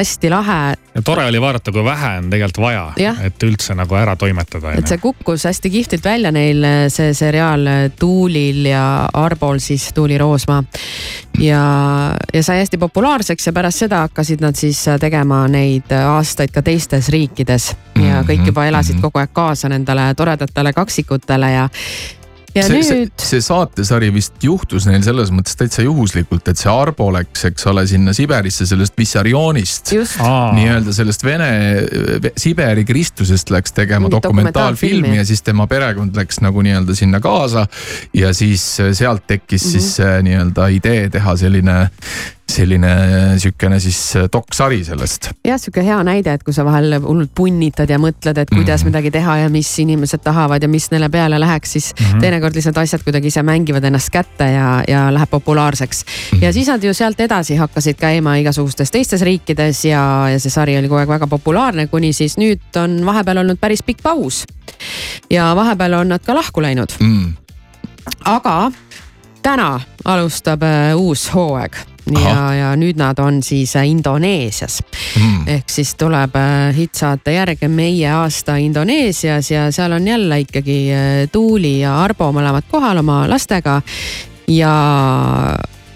[0.00, 0.62] hästi lahe
[0.94, 2.84] ja tore oli vaadata, kui vähe on tegelikult vaja,
[3.26, 4.74] et üldse nagu ära toimetada.
[4.78, 7.66] et see kukkus hästi kihvtilt välja neil, see seriaal
[7.98, 8.84] Tuulil ja
[9.18, 10.62] Arbol siis, Tuuli Roosma.
[11.38, 11.64] ja,
[12.34, 17.08] ja sai hästi populaarseks ja pärast seda hakkasid nad siis tegema neid aastaid ka teistes
[17.08, 19.02] riikides ja kõik juba elasid mhm.
[19.08, 21.68] kogu aeg kaasa nendele toredatele kaksikutele ja
[22.54, 23.12] ja see, nüüd.
[23.22, 27.84] see, saatesari vist juhtus neil selles mõttes täitsa juhuslikult, et see Arbo läks, eks ole,
[27.90, 29.94] sinna Siberisse sellest Vissarionist.
[30.56, 31.50] nii-öelda sellest Vene,
[32.40, 37.66] Siberi Kristusest läks tegema dokumentaalfilmi ja siis tema perekond läks nagu nii-öelda sinna kaasa.
[38.14, 39.72] ja siis sealt tekkis mm -hmm.
[39.72, 40.24] siis mhm.
[40.28, 41.90] nii-öelda idee teha selline
[42.50, 42.90] selline
[43.40, 45.30] sihukene siis äh, dokksari sellest.
[45.46, 48.90] jah, sihuke hea näide, et kui sa vahel hullult punnitad ja mõtled, et kuidas mm.
[48.90, 52.20] midagi teha ja mis inimesed tahavad ja mis neile peale läheks, siis mm -hmm.
[52.20, 56.38] teinekord lihtsalt asjad kuidagi ise mängivad ennast kätte ja, ja läheb populaarseks mm.
[56.38, 56.44] -hmm.
[56.44, 60.78] ja siis nad ju sealt edasi hakkasid käima igasugustes teistes riikides ja, ja see sari
[60.78, 64.44] oli kogu aeg väga populaarne, kuni siis nüüd on vahepeal olnud päris pikk paus.
[65.30, 67.32] ja vahepeal on nad ka lahku läinud mm..
[68.24, 68.72] aga
[69.42, 71.76] täna alustab äh, uus hooaeg
[72.18, 74.80] ja, ja nüüd nad on siis äh, Indoneesias.
[75.16, 75.48] Mm..
[75.56, 81.28] ehk siis tuleb äh, hitsaate järge meie aasta Indoneesias ja seal on jälle ikkagi äh,
[81.32, 83.80] Tuuli ja Arbo mõlemad kohal oma lastega.
[84.50, 84.74] Ja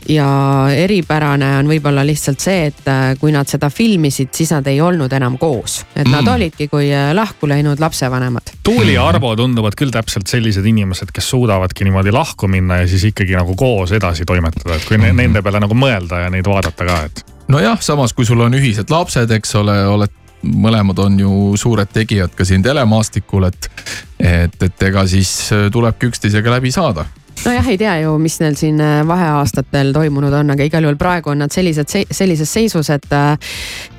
[0.09, 0.26] ja
[0.74, 5.12] eripärane on võib-olla lihtsalt see, et äh, kui nad seda filmisid, siis nad ei olnud
[5.16, 6.12] enam koos, et mm.
[6.12, 8.55] nad olidki kui äh, lahku läinud lapsevanemad.
[8.64, 13.07] Tuuli ja Arvo tunduvad küll täpselt sellised inimesed, kes suudavadki niimoodi lahku minna ja siis
[13.11, 15.16] ikkagi nagu koos edasi toimetada, et kui mm.
[15.22, 17.24] nende peale nagu mõelda ja neid vaadata ka, et.
[17.48, 22.34] nojah, samas kui sul on ühised lapsed, eks ole, oled mõlemad on ju suured tegijad
[22.36, 23.70] ka siin telemaastikul, et,
[24.20, 27.07] et, et ega siis äh, tulebki üksteisega läbi saada
[27.45, 31.32] nojah, ei tea ju, mis neil siin äh, vaheaastatel toimunud on, aga igal juhul praegu
[31.32, 33.35] on nad sellised, sellises seisus, et äh,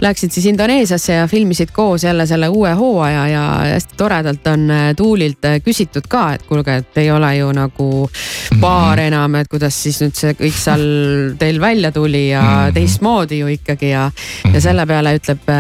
[0.02, 4.88] läksid siis Indoneesiasse ja filmisid koos jälle selle uue hooaja ja hästi toredalt on äh,
[4.98, 7.90] Tuulilt küsitud ka, et kuulge, et ei ole ju nagu
[8.62, 9.06] paar mhm.
[9.08, 10.86] enam, et kuidas siis nüüd see kõik seal
[11.40, 12.76] teil välja tuli ja mhm.
[12.78, 14.08] teistmoodi ju ikkagi ja,
[14.44, 14.62] ja mhm.
[14.64, 15.52] selle peale ütleb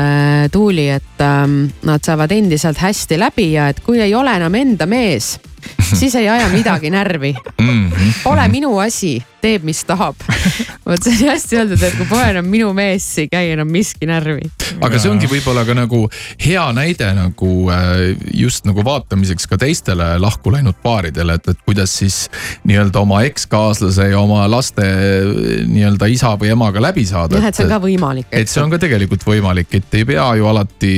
[0.51, 4.87] Tuuli, et ähm, nad saavad endiselt hästi läbi ja et kui ei ole enam enda
[4.89, 5.35] mees
[5.99, 7.89] siis ei aja midagi närvi mm.
[7.89, 8.13] -hmm.
[8.23, 10.15] Pole minu asi, teeb, mis tahab.
[10.85, 14.07] vot see on hästi öeldud, et kui pole enam minu mees, ei käi enam miski
[14.09, 14.49] närvi.
[14.81, 16.05] aga see ongi võib-olla ka nagu
[16.45, 21.93] hea näide nagu äh, just nagu vaatamiseks ka teistele lahku läinud paaridele, et, et kuidas
[21.97, 22.29] siis
[22.63, 24.85] nii-öelda oma ekskaaslase ja oma laste
[25.67, 27.39] nii-öelda isa või emaga läbi saada.
[27.39, 28.29] jah, et see on ka võimalik.
[28.31, 30.93] et see on ka tegelikult võimalik, et ei pea ju alati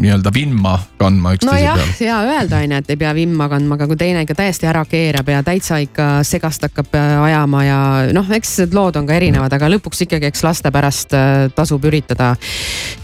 [0.00, 1.94] nii-öelda vimma kandma üksteise no peal.
[2.00, 4.82] hea öelda on ju, et ei pea vimma kandma, aga kui teine ikka täiesti ära
[4.88, 7.78] keerab ja täitsa ikka segast hakkab äh, ajama ja
[8.16, 11.84] noh, eks need lood on ka erinevad, aga lõpuks ikkagi, eks laste pärast äh, tasub
[11.88, 12.32] üritada.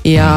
[0.05, 0.31] ja,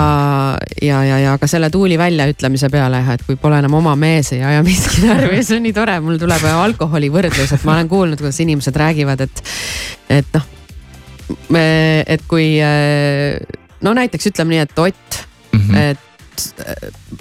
[0.81, 4.43] ja, ja, ja ka selle Tuuli väljaütlemise peale, et kui pole enam oma mees, ei
[4.45, 8.21] aja miski närvi, see on nii tore, mul tuleb alkoholi võrdlus, et ma olen kuulnud,
[8.21, 9.43] kuidas inimesed räägivad, et,
[10.19, 10.51] et noh,
[11.59, 13.39] et kui äh,
[13.85, 15.77] no näiteks ütleme nii, et Ott mm, -hmm.
[15.77, 16.08] et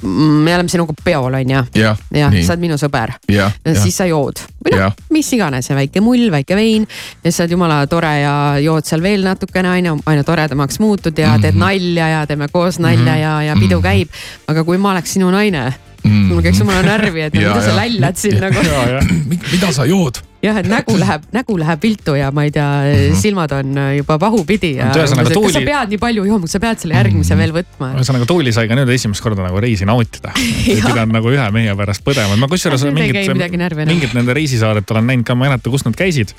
[0.02, 1.62] me oleme sinuga peol, on ju.
[1.74, 3.14] jah ja, ja, sa oled minu sõber.
[3.32, 6.86] ja, ja siis sa jood või noh, mis iganes ja väike mull, väike vein.
[7.24, 11.18] ja sa oled jumala tore ja jood seal veel natukene on ju, aina toredamaks muutud
[11.18, 11.42] ja mm -hmm.
[11.42, 13.22] teed nalja ja teeme koos nalja mm -hmm.
[13.22, 13.82] ja, ja pidu mhm.
[13.82, 14.08] käib.
[14.46, 17.76] aga kui ma oleks sinu naine mm., mul käiks jumala närvi, et ja, mida sa
[17.76, 18.64] lällad siin nagu.
[19.52, 20.22] mida sa jood?
[20.44, 23.20] Jah, et nägu läheb, nägu läheb viltu ja ma ei tea mm, -hmm.
[23.20, 24.90] silmad on äh, juba pahupidi ja.
[24.92, 25.52] Tuuli...
[25.52, 27.42] kas sa pead nii palju jooma, sa pead selle järgmise mm -hmm.
[27.42, 27.92] veel võtma.
[27.98, 30.32] ühesõnaga Tuuli sai ka nüüd esimest korda nagu reisi nautida.
[30.72, 35.26] ei pidanud nagu ühe mehe pärast põdema, ma kusjuures mingit, mingit nende reisisaadet olen näinud
[35.26, 36.34] ka, ma ei mäleta, kus nad käisid.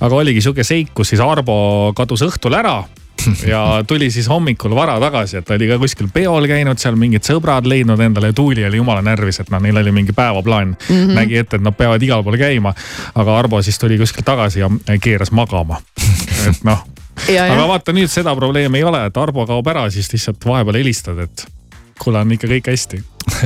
[0.00, 2.84] aga oligi sihuke seik, kus siis Arbo kadus õhtul ära
[3.52, 7.26] ja tuli siis hommikul vara tagasi, et ta oli ka kuskil peol käinud, seal mingid
[7.26, 10.96] sõbrad leidnud endale ja Tuuli oli jumala närvis, et noh, neil oli mingi päevaplaan mm.
[10.96, 11.14] -hmm.
[11.20, 12.74] nägi ette, et nad peavad igal pool käima.
[13.14, 14.70] aga Arbo siis tuli kuskilt tagasi ja
[15.00, 15.80] keeras magama.
[16.48, 16.86] et noh,
[17.52, 21.18] aga vaata nüüd seda probleemi ei ole, et Arbo kaob ära, siis lihtsalt vahepeal helistad,
[21.18, 21.46] et
[21.96, 22.98] Mikul on ikka kõik hästi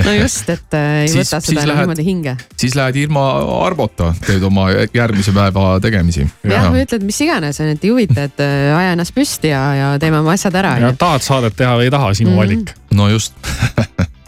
[0.05, 2.34] no just, et äh, ei Siis- võta siis seda lähed- niimoodi hinge.
[2.61, 3.22] siis lähed ilma
[3.64, 6.26] arvota, teed oma järgmise päeva tegemisi.
[6.44, 9.88] jah, või ütled mis iganes, et ei huvita, et äh, aja ennast püsti ja, ja
[10.03, 10.74] teeme oma asjad ära.
[10.82, 12.38] ja tahad saadet teha või ei taha, sinu Mhm.
[12.42, 12.74] valik.
[12.92, 13.32] no just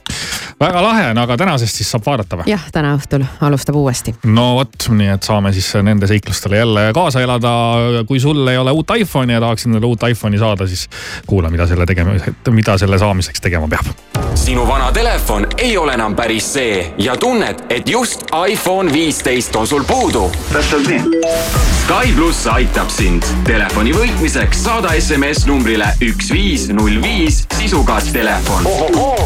[0.61, 2.51] väga lahe on, aga tänasest siis saab vaadata või?
[2.53, 4.15] jah, täna õhtul alustab uuesti.
[4.25, 7.53] no vot, nii et saame siis nende seiklustele jälle kaasa elada.
[8.09, 10.89] kui sul ei ole uut iPhone'i ja tahaksid endale uut iPhone'i saada, siis
[11.27, 13.93] kuula, mida selle tegemiseks, mida selle saamiseks tegema peab.
[14.35, 19.67] sinu vana telefon ei ole enam päris see ja tunned, et just iPhone viisteist on
[19.67, 20.31] sul puudu.
[20.53, 21.03] täpselt nii.
[21.83, 28.67] Sky pluss aitab sind telefoni võitmiseks saada SMS numbrile üks viis null viis sisuga telefon.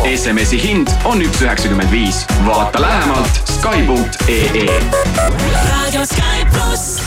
[0.09, 2.27] SMS-i hind on üks üheksakümmend viis.
[2.47, 4.81] vaata lähemalt Sky.ee.
[5.73, 7.01] Radio Sky Plus.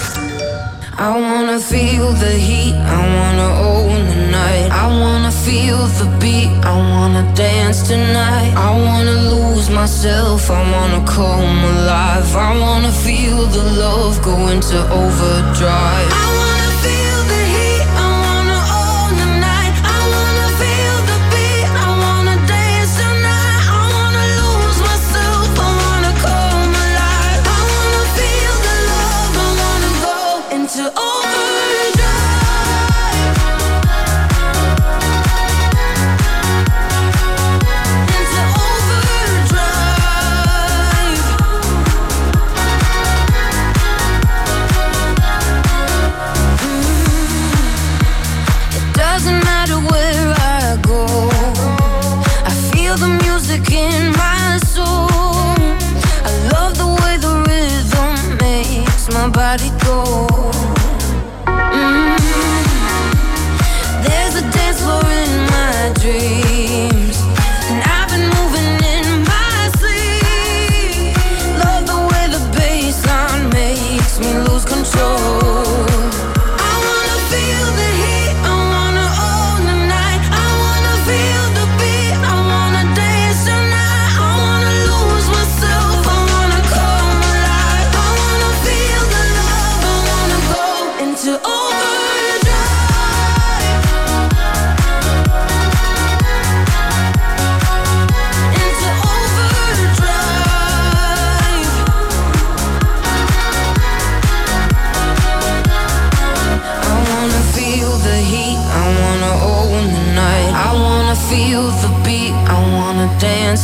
[1.00, 4.70] I wanna feel the heat, I wanna own the night.
[4.72, 8.54] I wanna feel the beat, I wanna dance tonight.
[8.58, 12.36] I wanna lose myself, I wanna come alive.
[12.36, 16.49] I wanna feel the love go into overdrive.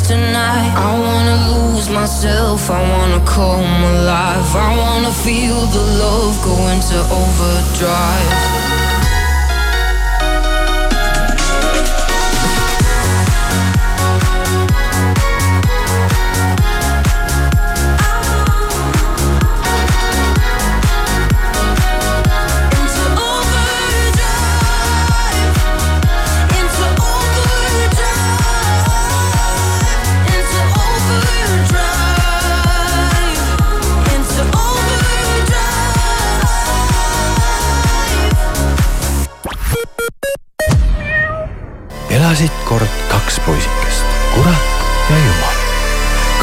[0.08, 0.72] Tonight.
[0.76, 4.56] I wanna lose myself, I wanna come alive.
[4.56, 8.75] I wanna feel the love go into overdrive.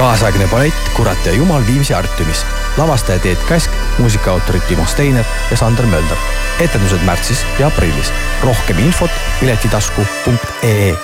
[0.02, 2.46] Kaasaegne ballett Kurat ja jumal Viimsi Artiumis.
[2.76, 6.16] lavastaja Teet Käsk, muusikaautorid Timo Steiner ja Sander Mölder.
[6.60, 8.12] etendused märtsis ja aprillis.
[8.42, 10.96] rohkem infot piletitasku.ee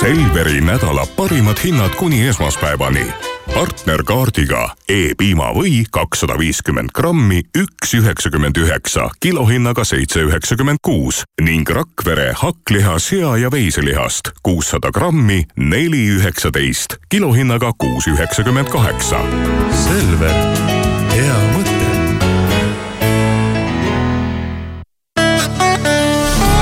[0.00, 3.31] Selveri nädala parimad hinnad kuni esmaspäevani.
[3.52, 12.98] Partnerkaardiga E-piimavõi kakssada viiskümmend grammi, üks üheksakümmend üheksa, kilohinnaga seitse üheksakümmend kuus ning Rakvere hakkliha,
[12.98, 19.20] sea ja veiselihast kuussada grammi, neli üheksateist, kilohinnaga kuus üheksakümmend kaheksa.
[19.84, 20.36] Selver,
[21.12, 21.82] hea mõte.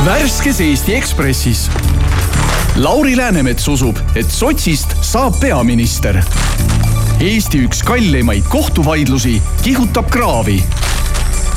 [0.05, 1.70] värskes Eesti Ekspressis.
[2.81, 6.16] Lauri Läänemets usub, et sotsist saab peaminister.
[7.20, 10.57] Eesti üks kallimaid kohtuvaidlusi kihutab kraavi.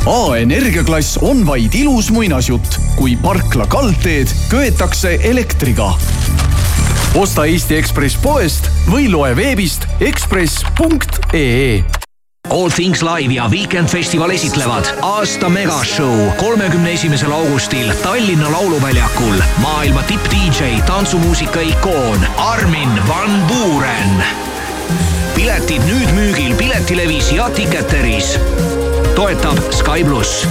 [0.10, 5.94] A energiaklass on vaid ilus muinasjutt, kui parkla kaldteed köetakse elektriga.
[7.16, 12.03] osta Eesti Ekspress poest või loe veebist ekspress.ee
[12.50, 19.34] All Things Live ja Weekend Festival esitlevad aasta megashow kolmekümne esimesel augustil Tallinna Lauluväljakul.
[19.58, 24.24] maailma tipp-DJ, tantsumuusika ikoon Armin van Buuren.
[25.36, 28.40] piletid nüüd müügil Piletilevis ja Ticketeris.
[29.16, 30.48] toetab Sky pluss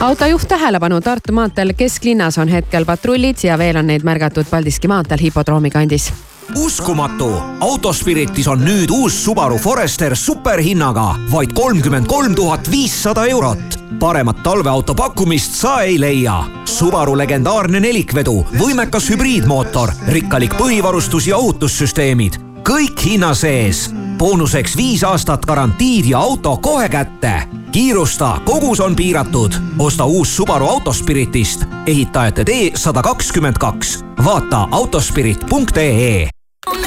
[0.00, 5.20] autojuht tähelepanu, Tartu maanteel kesklinnas on hetkel patrullid ja veel on neid märgatud Paldiski maanteel
[5.20, 6.12] hipodroomi kandis
[6.56, 7.30] uskumatu,
[7.60, 13.78] Autospiritis on nüüd uus Subaru Forester superhinnaga vaid kolmkümmend kolm tuhat viissada eurot.
[13.98, 16.44] paremat talveauto pakkumist sa ei leia.
[16.64, 23.90] Subaru legendaarne nelikvedu, võimekas hübriidmootor, rikkalik põhivarustus ja ohutussüsteemid, kõik hinna sees.
[24.18, 27.42] boonuseks viis aastat garantiid ja auto kohe kätte.
[27.72, 29.52] kiirusta, kogus on piiratud.
[29.78, 34.04] osta uus Subaru Autospiritist, ehitajate tee sada kakskümmend kaks.
[34.24, 36.82] vaata autospirit.ee I'm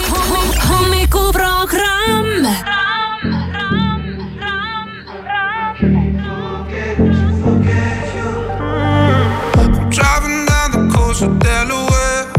[9.90, 12.32] driving down the coast of Delaware.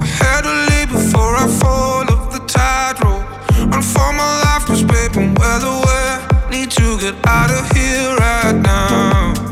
[0.00, 3.24] I had to leave before I fall off the tightrope.
[3.72, 4.56] Run for my life.
[6.50, 9.45] Need to get out of here right now.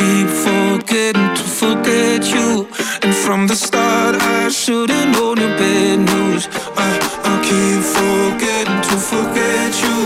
[0.00, 2.66] Keep forgetting to forget you.
[3.02, 6.48] And from the start, I should've known your bad news.
[6.86, 6.90] I,
[7.30, 9.99] I keep forgetting to forget you.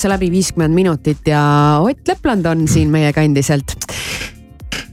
[0.00, 1.40] Üheksa läbi viiskümmend minutit ja
[1.84, 3.74] Ott Lepland on siin meie kandiselt.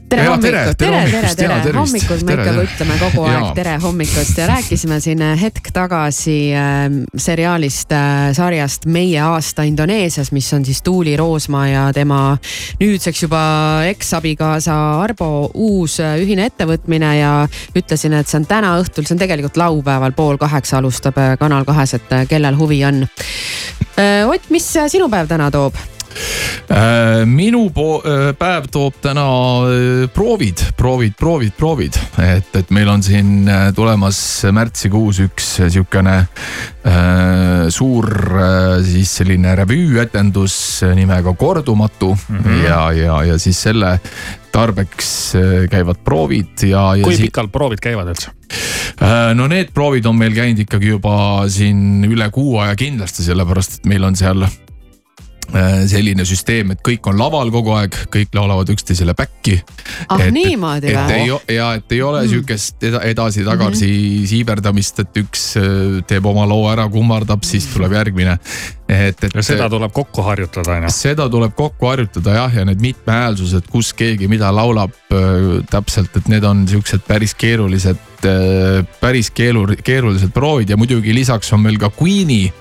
[0.08, 2.66] Tere Ja, hommikust, tere, tere, tere tere, hommikul me Tere, ikka tere.
[2.68, 3.50] ütleme kogu aeg Jaa.
[3.58, 6.86] tere hommikust ja rääkisime siin äh, hetk tagasi äh,
[7.16, 12.38] seriaalist äh,, sarjast Meie aasta Indoneesias, mis on siis Tuuli Roosma ja tema
[12.80, 13.42] nüüdseks juba
[13.90, 17.32] eksabikaasa Arbo uus äh, ühine ettevõtmine ja
[17.76, 21.68] ütlesin, et see on täna õhtul, see on tegelikult laupäeval pool kaheksa alustab äh, Kanal
[21.68, 23.04] kahes, et äh, kellel huvi on.
[23.98, 25.74] Ott, mis äh, sinu päev täna toob?
[26.68, 29.24] Äh, minu äh, päev toob täna
[29.64, 34.18] äh, proovid, proovid, proovid, proovid, et, et meil on siin tulemas
[34.52, 36.18] märtsikuus üks sihukene
[37.72, 38.06] suur
[38.84, 40.54] siis selline revüüetendus
[40.96, 42.62] nimega Kordumatu mm -hmm.
[42.64, 43.98] ja, ja, ja siis selle
[44.52, 45.32] tarbeks
[45.70, 47.04] käivad proovid ja, ja.
[47.04, 48.30] kui si- pikalt proovid käivad üldse?
[49.34, 53.86] No need proovid on meil käinud ikkagi juba siin üle kuu aja kindlasti, sellepärast et
[53.86, 54.46] meil on seal
[55.88, 59.56] selline süsteem, et kõik on laval kogu aeg, kõik laulavad üksteisele back'i.
[60.08, 62.28] ah et, niimoodi et ei või?, ja et ei ole Mm.
[62.28, 63.92] sihukest eda- edasi-tagasi mm.
[63.92, 64.26] -hmm.
[64.26, 68.38] siiberdamist, et üks äh, teeb oma loo ära, kummardab, siis tuleb järgmine.
[68.88, 69.32] et, et.
[69.40, 70.90] seda tuleb kokku harjutada on ju.
[70.90, 76.28] seda tuleb kokku harjutada jah, ja need mitmehäälsused, kus keegi mida laulab äh, täpselt, et
[76.28, 77.96] need on siuksed päris keerulised
[78.26, 82.52] äh, päris keelu, keerulised proovid ja muidugi lisaks on meil ka Queen'i,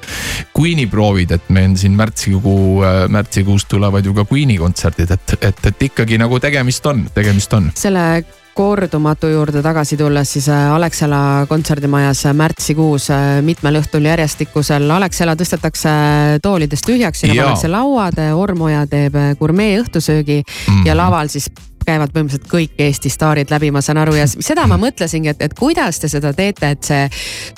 [0.58, 2.82] Queen'i proovid, et meil on siin märtsikuu,
[3.14, 7.72] märtsikuus tulevad ju ka Queen'i kontserdid, et, et, et ikkagi nagu tegemist on, tegemist on.
[7.76, 8.24] selle
[8.58, 15.36] kordumatu juurde tagasi tulles, siis äh, Alexela kontserdimajas äh, märtsikuus äh, mitmel õhtul järjestikusel Alexela
[15.38, 20.86] tõstetakse äh, toolidest tühjaks, sinna pannakse lauad, Ormoja teeb äh, gurmee õhtusöögi Mhm.
[20.88, 21.51] ja laval siis
[21.88, 25.55] käivad põhimõtteliselt kõik Eesti staarid läbi, ma saan aru ja seda ma mõtlesingi, et, et
[25.57, 27.07] kuidas te seda teete, et see,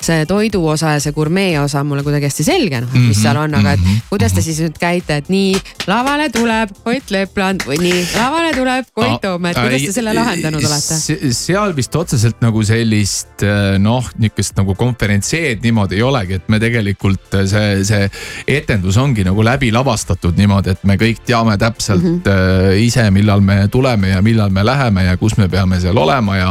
[0.02, 3.38] see toidu osa ja see gurmee osa on mulle kuidagi hästi selge, noh, mis seal
[3.40, 5.54] on, aga et kuidas te siis nüüd käite, et nii
[5.90, 10.64] lavale tuleb Ott Lepland või nii lavale tuleb Koit Toome, et kuidas te selle lahendanud
[10.64, 11.00] olete?
[11.36, 13.44] seal vist otseselt nagu sellist
[13.82, 18.06] noh, niisugust nagu konverentseed niimoodi ei olegi, et me tegelikult see, see
[18.50, 22.78] etendus ongi nagu läbi lavastatud niimoodi, et me kõik teame täpselt mm -hmm.
[22.86, 26.50] ise, millal me tuleme ja millal me läheme ja kus me peame seal olema ja.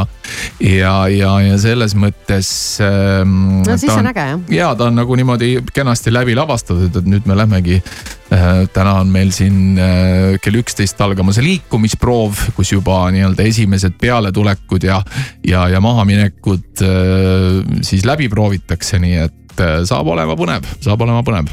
[0.60, 2.50] ja, ja, ja selles mõttes
[2.84, 3.60] ähm,.
[3.66, 4.40] no siis on, on äge jah.
[4.54, 8.64] ja ta on nagu niimoodi kenasti läbi lavastatud, et nüüd me lähmegi äh,.
[8.74, 15.02] täna on meil siin äh, kell üksteist algamas liikumisproov, kus juba nii-öelda esimesed pealetulekud ja,
[15.46, 21.22] ja, ja mahaminekud äh, siis läbi proovitakse, nii et et saab olema põnev, saab olema
[21.26, 21.50] põnev.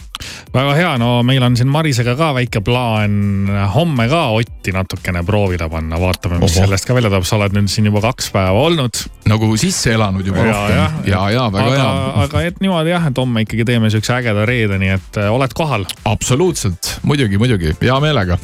[0.54, 5.70] väga hea, no meil on siin Marisega ka väike plaan homme ka Otti natukene proovile
[5.72, 6.66] panna, vaatame, mis Oho.
[6.66, 9.04] sellest ka välja tuleb, sa oled nüüd siin juba kaks päeva olnud.
[9.28, 12.24] nagu sisse elanud juba ja, rohkem ja, ja, väga aga, hea.
[12.24, 15.58] aga et niimoodi jah, et homme ikkagi teeme siukse ägeda reede, nii et äh, oled
[15.58, 15.86] kohal.
[16.06, 18.40] absoluutselt, muidugi, muidugi, hea meelega.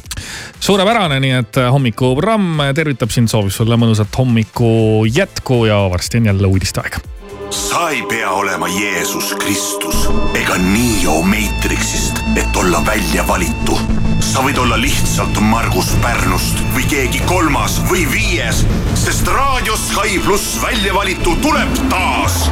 [0.60, 6.32] suurepärane, nii et äh, hommikuprogramm tervitab sind, soovib sulle mõnusat hommiku jätku ja varsti on
[6.32, 7.13] jälle uudiste aeg
[7.50, 14.03] sa ei pea olema Jeesus Kristus ega Neo Matrixist, et olla välja valitu.
[14.24, 18.64] Sa võid olla lihtsalt Margus Pärnust või keegi kolmas või viies,
[18.98, 22.46] sest raadio Sky pluss välja valitu tuleb taas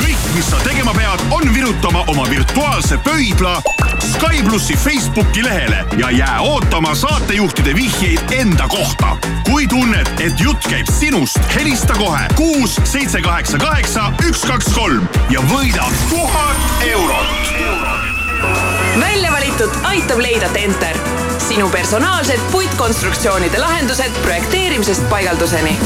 [0.00, 3.58] kõik, mis sa tegema pead, on virutama oma virtuaalse pöidla
[4.00, 9.16] Sky plussi Facebooki lehele ja jää ootama saatejuhtide vihjeid enda kohta.
[9.50, 15.08] kui tunned, et jutt käib sinust, helista kohe kuus, seitse, kaheksa, kaheksa, üks, kaks, kolm
[15.30, 18.19] ja võida tuhat eurot.
[19.00, 20.96] Välja valitud aitab leida Tenter,
[21.38, 25.78] sinu personaalsed puitkonstruktsioonide lahendused projekteerimisest paigalduseni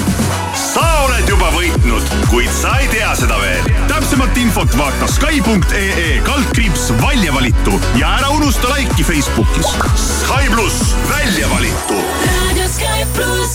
[0.55, 3.67] sa oled juba võitnud, kuid sa ei tea seda veel.
[3.91, 9.75] täpsemat infot vaata Sky.ee kaldkriips välja valitu ja ära unusta laiki Facebookis.
[9.95, 11.99] Sky pluss, välja valitu.
[12.27, 13.55] raadio Sky pluss.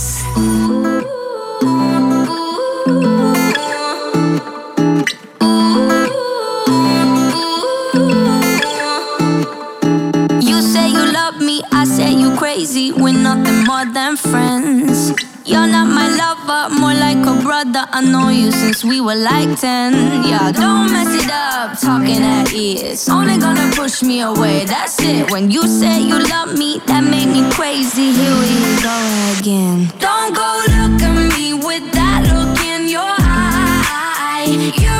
[18.52, 19.93] Since we were like 10.
[20.24, 23.10] Yeah, don't mess it up, talking at ears.
[23.10, 25.32] Only gonna push me away, that's it.
[25.32, 28.12] When you say you love me, that made me crazy.
[28.12, 28.97] Here we go
[29.39, 29.91] again.
[30.00, 34.45] Don't go look at me with that look in your eye.
[34.47, 34.99] You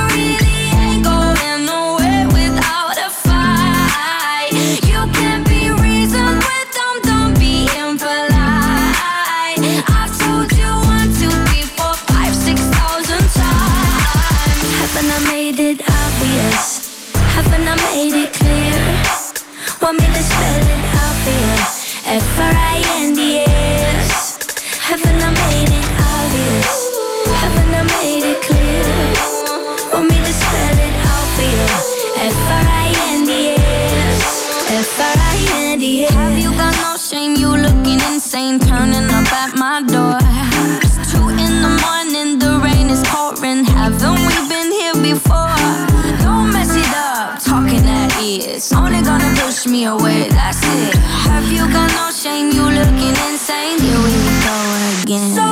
[19.90, 21.58] Want me to spell it out for you?
[22.22, 23.58] F-R-I-N-D-S.
[24.78, 26.94] Haven't I made it obvious?
[27.42, 28.86] Haven't I made it clear?
[29.92, 31.66] Want me to spell it out for you?
[32.38, 34.22] F-R-I-N-D-S.
[34.70, 36.14] F-R-I-N-D-S.
[36.14, 37.34] Have you got no shame?
[37.36, 40.19] You looking insane, turning up at my door.
[49.70, 50.96] Me away, that's it.
[50.96, 52.52] Have you got no shame?
[52.52, 53.80] You looking insane.
[53.80, 54.14] Here we
[54.46, 55.36] go again.
[55.36, 55.49] So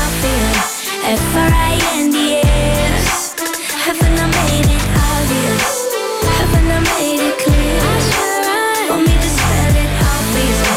[0.00, 0.72] obvious.
[1.04, 3.34] F R I N D S.
[3.86, 5.68] Haven't I made it obvious?
[6.38, 7.80] Haven't I made it clear?
[7.80, 10.72] I want me to spell it obvious.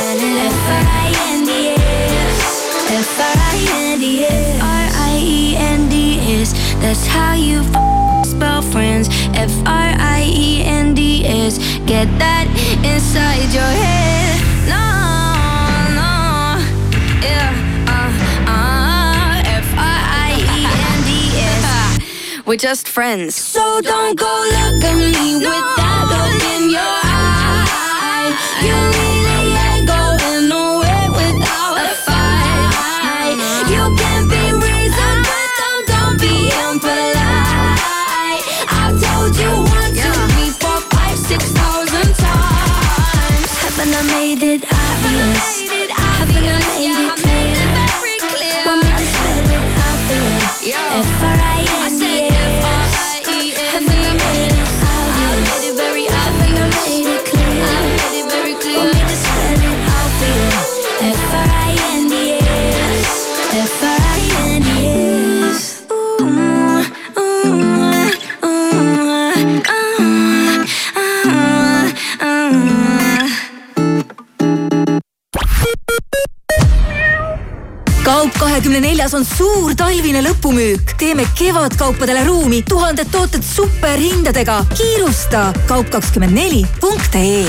[6.81, 7.63] That's how you
[8.23, 9.09] spell friends.
[9.33, 11.57] F R I E N D S.
[11.85, 12.47] Get that
[12.83, 14.24] inside your head.
[22.55, 23.35] We're just friends.
[23.35, 25.49] So don't go look at me no.
[25.51, 28.31] with that look in your eye.
[28.63, 30.47] You really ain't going
[31.19, 33.35] without a fight.
[33.67, 35.27] You can be reasoned,
[35.91, 38.39] don't be impolite.
[38.71, 39.51] I've told you
[42.15, 43.51] times.
[43.67, 45.59] Haven't I made it obvious?
[45.91, 47.51] Haven't I made it clear?
[50.97, 51.54] If I
[78.75, 80.97] kahekümne neljas on suur talvine lõpumüük.
[80.99, 84.65] teeme kevadkaupadele ruumi, tuhanded tooted superhindadega.
[84.75, 87.47] kiirusta kaup kakskümmend neli punkt ee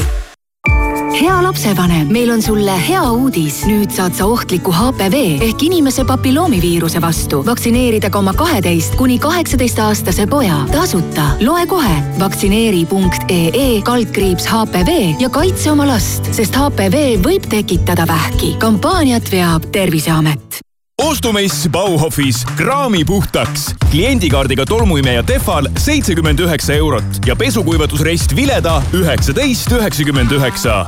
[1.20, 3.64] hea lapsevanem, meil on sulle hea uudis.
[3.66, 9.78] nüüd saad sa ohtliku HPV ehk inimese papilloomiviiruse vastu vaktsineerida ka oma kaheteist kuni kaheksateist
[9.78, 11.26] aastase poja tasuta.
[11.40, 18.54] loe kohe vaktsineeri.ee kaldkriips HPV ja kaitse oma last, sest HPV võib tekitada vähki.
[18.58, 20.65] kampaaniat veab Terviseamet
[21.02, 23.74] ostumess Bauhofis kraami puhtaks.
[23.90, 30.86] kliendikaardiga tolmuimeja Tehval seitsekümmend üheksa eurot ja pesukuivatusrest Vileda üheksateist üheksakümmend üheksa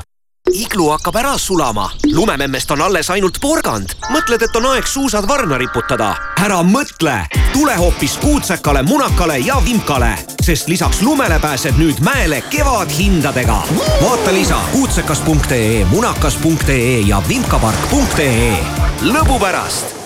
[0.53, 3.93] iglu hakkab ära sulama, lumememmest on alles ainult porgand.
[4.09, 6.15] mõtled, et on aeg suusad varna riputada?
[6.41, 13.63] ära mõtle, tule hoopis kuutsekale, munakale ja vimkale, sest lisaks lumele pääsed nüüd mäele kevadhindadega.
[14.01, 18.57] vaata lisa kuutsekas.ee, munakas.ee ja vimkapark.ee.
[19.03, 19.98] lõbu pärast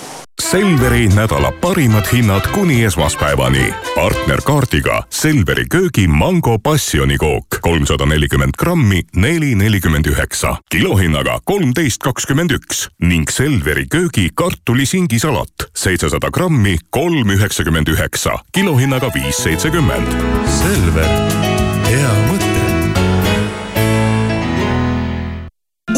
[0.43, 3.75] Selveri nädala parimad hinnad kuni esmaspäevani.
[3.95, 12.89] partnerkaardiga Selveri köögi mango passionikook kolmsada nelikümmend grammi, neli nelikümmend üheksa, kilohinnaga kolmteist kakskümmend üks
[13.03, 20.07] ning Selveri köögi kartulisingisalat seitsesada grammi, kolm üheksakümmend üheksa, kilohinnaga viis seitsekümmend.
[20.59, 21.09] Selver,
[21.87, 22.32] hea mõte.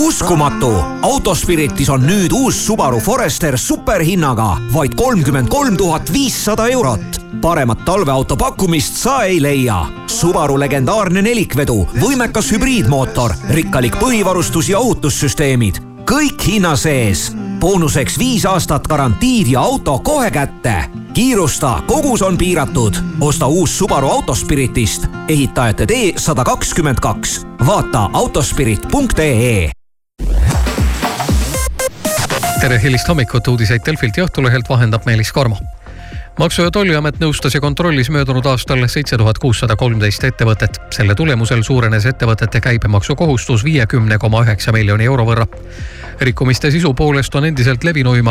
[0.05, 0.71] Uskumatu,
[1.03, 7.21] Autospiritis on nüüd uus Subaru Forester superhinnaga vaid kolmkümmend kolm tuhat viissada eurot.
[7.41, 9.87] paremat talveauto pakkumist sa ei leia.
[10.07, 15.81] Subaru legendaarne nelikvedu, võimekas hübriidmootor, rikkalik põhivarustus ja ohutussüsteemid,
[16.11, 17.33] kõik hinna sees.
[17.61, 20.85] boonuseks viis aastat garantiid ja auto kohe kätte.
[21.15, 22.95] kiirusta, kogus on piiratud.
[23.21, 27.47] osta uus Subaru Autospiritist, ehitajate tee sada kakskümmend kaks.
[27.67, 29.84] vaata autospirit.ee
[32.65, 35.59] tere hilist hommikut, uudiseid Delfilt ja Õhtulehelt vahendab Meelis Karmo
[36.39, 40.81] maksu- ja Tolliamet nõustas ja kontrollis möödunud aastal seitse tuhat kuussada kolmteist ettevõtet.
[40.91, 45.47] selle tulemusel suurenes ettevõtete käibemaksukohustus viiekümne koma üheksa miljoni euro võrra.
[46.21, 48.23] rikkumiste sisu poolest on endiselt levinuima